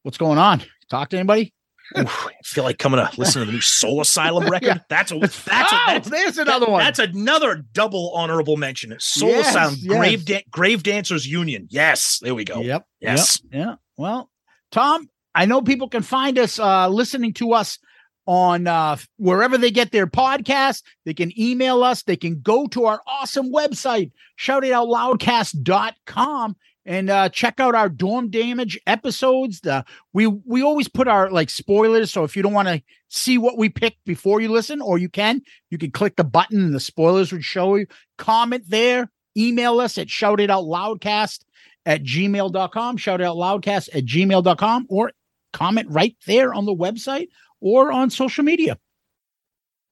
what's 0.08 0.18
going 0.18 0.38
on? 0.38 0.64
Talk 0.90 1.10
to 1.10 1.18
anybody? 1.18 1.54
Oof, 1.98 2.28
I 2.28 2.32
feel 2.46 2.64
like 2.64 2.80
coming 2.80 3.06
to 3.06 3.12
listen 3.20 3.42
to 3.42 3.46
the 3.46 3.52
new 3.52 3.60
Soul 3.60 4.00
Asylum 4.00 4.46
record. 4.50 4.68
Yeah. 4.68 4.78
That's 4.90 5.12
a 5.12 5.20
that's 5.20 5.38
a, 5.50 5.52
Oh, 5.52 5.84
that's 5.88 6.10
there's 6.10 6.38
another 6.38 6.68
one. 6.68 6.80
That's 6.82 7.00
another 7.00 7.66
double 7.74 8.14
honorable 8.16 8.56
mention. 8.56 8.96
Soul 9.00 9.32
Yes, 9.32 9.50
Asylum, 9.50 9.76
yes. 9.80 9.98
Grave 9.98 10.24
da- 10.26 10.46
Grave 10.50 10.84
Dancers 10.84 11.28
Union. 11.28 11.68
Yes, 11.70 12.20
there 12.22 12.34
we 12.34 12.46
go. 12.46 12.62
Yep. 12.62 12.86
Yes. 13.02 13.42
Yep, 13.52 13.54
yeah. 13.54 13.76
Well, 13.98 14.30
Tom, 14.72 15.10
I 15.36 15.44
know 15.46 15.62
people 15.62 15.90
can 15.90 16.04
find 16.04 16.40
us 16.40 16.58
uh, 16.58 16.88
listening 16.88 17.34
to 17.34 17.52
us 17.52 17.78
on 18.26 18.66
uh, 18.68 18.96
wherever 19.18 19.58
they 19.58 19.72
get 19.72 19.92
their 19.92 20.08
podcast. 20.08 20.84
They 21.06 21.14
can 21.14 21.38
email 21.38 21.84
us. 21.84 22.04
They 22.04 22.16
can 22.16 22.40
go 22.40 22.68
to 22.68 22.86
our 22.86 23.02
awesome 23.08 23.52
website, 23.54 24.12
shoutitoutloudcast.com, 24.40 26.56
and 26.88 27.10
uh, 27.10 27.28
check 27.28 27.60
out 27.60 27.76
our 27.76 27.90
dorm 27.90 28.30
damage 28.32 28.80
episodes. 28.88 29.60
The, 29.60 29.86
we 30.14 30.26
we 30.26 30.64
always 30.64 30.88
put 30.88 31.08
our 31.08 31.30
like 31.30 31.50
spoilers. 31.50 32.12
So 32.12 32.24
if 32.24 32.36
you 32.36 32.42
don't 32.42 32.54
want 32.54 32.70
to 32.70 32.82
see 33.10 33.38
what 33.38 33.58
we 33.58 33.70
picked 33.70 34.04
before 34.06 34.40
you 34.40 34.50
listen, 34.50 34.82
or 34.82 34.98
you 34.98 35.10
can, 35.10 35.42
you 35.70 35.78
can 35.78 35.92
click 35.92 36.16
the 36.16 36.24
button 36.24 36.62
and 36.62 36.74
the 36.74 36.80
spoilers 36.80 37.32
would 37.32 37.44
show 37.44 37.76
you. 37.76 37.86
Comment 38.18 38.64
there. 38.68 39.12
Email 39.38 39.80
us 39.80 39.98
at 40.00 40.08
shoutitoutloudcast 40.08 41.42
at 41.86 42.04
gmail.com, 42.04 42.98
shout 42.98 43.22
out 43.22 43.38
loudcast 43.38 43.90
at 43.94 44.04
gmail.com, 44.04 44.86
or 44.90 45.12
comment 45.54 45.88
right 45.90 46.16
there 46.26 46.54
on 46.54 46.66
the 46.66 46.76
website 46.76 47.28
or 47.62 47.92
on 47.92 48.10
social 48.10 48.44
media. 48.44 48.78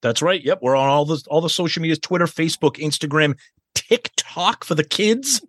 That's 0.02 0.22
right. 0.22 0.44
Yep, 0.44 0.60
we're 0.62 0.75
on 0.75 0.90
all 0.90 1.06
the 1.06 1.24
all 1.28 1.42
the 1.42 1.50
social 1.50 1.82
medias: 1.82 2.00
Twitter, 2.00 2.25
Facebook, 2.25 2.78
Instagram, 2.78 3.38
TikTok 3.75 4.64
for 4.64 4.75
the 4.75 4.84
kids. 4.84 5.45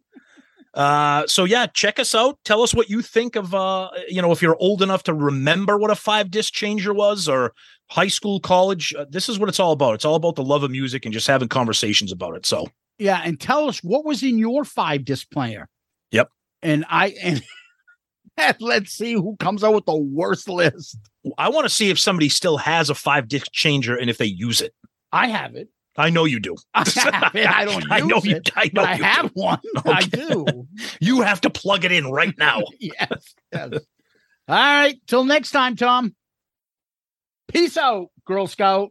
Uh, 0.76 1.26
so 1.26 1.45
yeah, 1.45 1.66
check 1.66 1.99
us 1.99 2.14
out. 2.14 2.38
Tell 2.45 2.62
us 2.62 2.75
what 2.75 2.90
you 2.90 3.00
think 3.00 3.35
of 3.35 3.54
uh, 3.54 3.88
you 4.09 4.21
know, 4.21 4.30
if 4.30 4.42
you're 4.42 4.56
old 4.61 4.83
enough 4.83 5.02
to 5.04 5.14
remember 5.14 5.78
what 5.78 5.90
a 5.90 5.95
five 5.95 6.30
disc 6.30 6.52
changer 6.52 6.92
was, 6.92 7.28
or 7.28 7.52
high 7.88 8.09
school, 8.09 8.40
college. 8.40 8.95
Uh, 8.97 9.06
this 9.09 9.28
is 9.28 9.38
what 9.38 9.49
it's 9.49 9.61
all 9.61 9.73
about. 9.73 9.95
It's 9.95 10.04
all 10.04 10.16
about 10.16 10.37
the 10.37 10.45
love 10.45 10.62
of 10.62 10.71
music 10.71 11.04
and 11.04 11.12
just 11.12 11.26
having 11.26 11.49
conversations 11.49 12.12
about 12.12 12.37
it. 12.37 12.47
So 12.47 12.66
Yeah, 12.99 13.23
and 13.25 13.40
tell 13.40 13.68
us 13.68 13.83
what 13.83 14.04
was 14.04 14.23
in 14.23 14.38
your 14.38 14.64
five 14.64 15.04
disc 15.04 15.30
player. 15.30 15.68
Yep. 16.12 16.30
And 16.62 16.85
I 16.88 17.14
and 17.23 17.42
let's 18.61 18.92
see 18.92 19.14
who 19.14 19.37
comes 19.38 19.64
out 19.64 19.75
with 19.75 19.87
the 19.87 19.97
worst 19.97 20.49
list. 20.49 20.99
I 21.38 21.49
want 21.49 21.64
to 21.64 21.71
see 21.71 21.90
if 21.90 21.99
somebody 21.99 22.28
still 22.28 22.59
has 22.59 22.90
a 22.90 22.95
five 22.95 23.28
disc 23.28 23.47
changer 23.52 23.97
and 23.97 24.11
if 24.11 24.18
they 24.18 24.26
use 24.26 24.61
it. 24.61 24.75
I 25.12 25.28
have 25.28 25.54
it. 25.54 25.68
I 25.99 26.11
know 26.11 26.25
you 26.25 26.41
do. 26.41 26.55
I. 26.75 27.31
I 27.49 27.65
don't 27.65 27.91
I 27.91 28.00
know 28.00 28.21
you. 28.23 28.37
it, 28.37 28.50
I 28.55 28.71
know 28.73 28.83
I 28.83 28.95
you 28.97 29.05
have 29.05 29.26
do. 29.35 29.41
one. 29.43 29.61
I 29.85 30.03
do. 30.05 30.67
You 31.00 31.23
have 31.23 31.41
to 31.43 31.50
plug 31.50 31.85
it 31.85 31.93
in 31.93 32.11
right 32.11 32.35
now. 32.38 32.62
yes, 32.79 33.35
yes. 33.53 33.71
All 34.49 34.55
right. 34.57 34.97
Till 35.07 35.25
next 35.25 35.50
time, 35.50 35.76
Tom. 35.76 36.15
Peace 37.49 37.76
out, 37.76 38.09
Girl 38.25 38.47
Scout. 38.47 38.91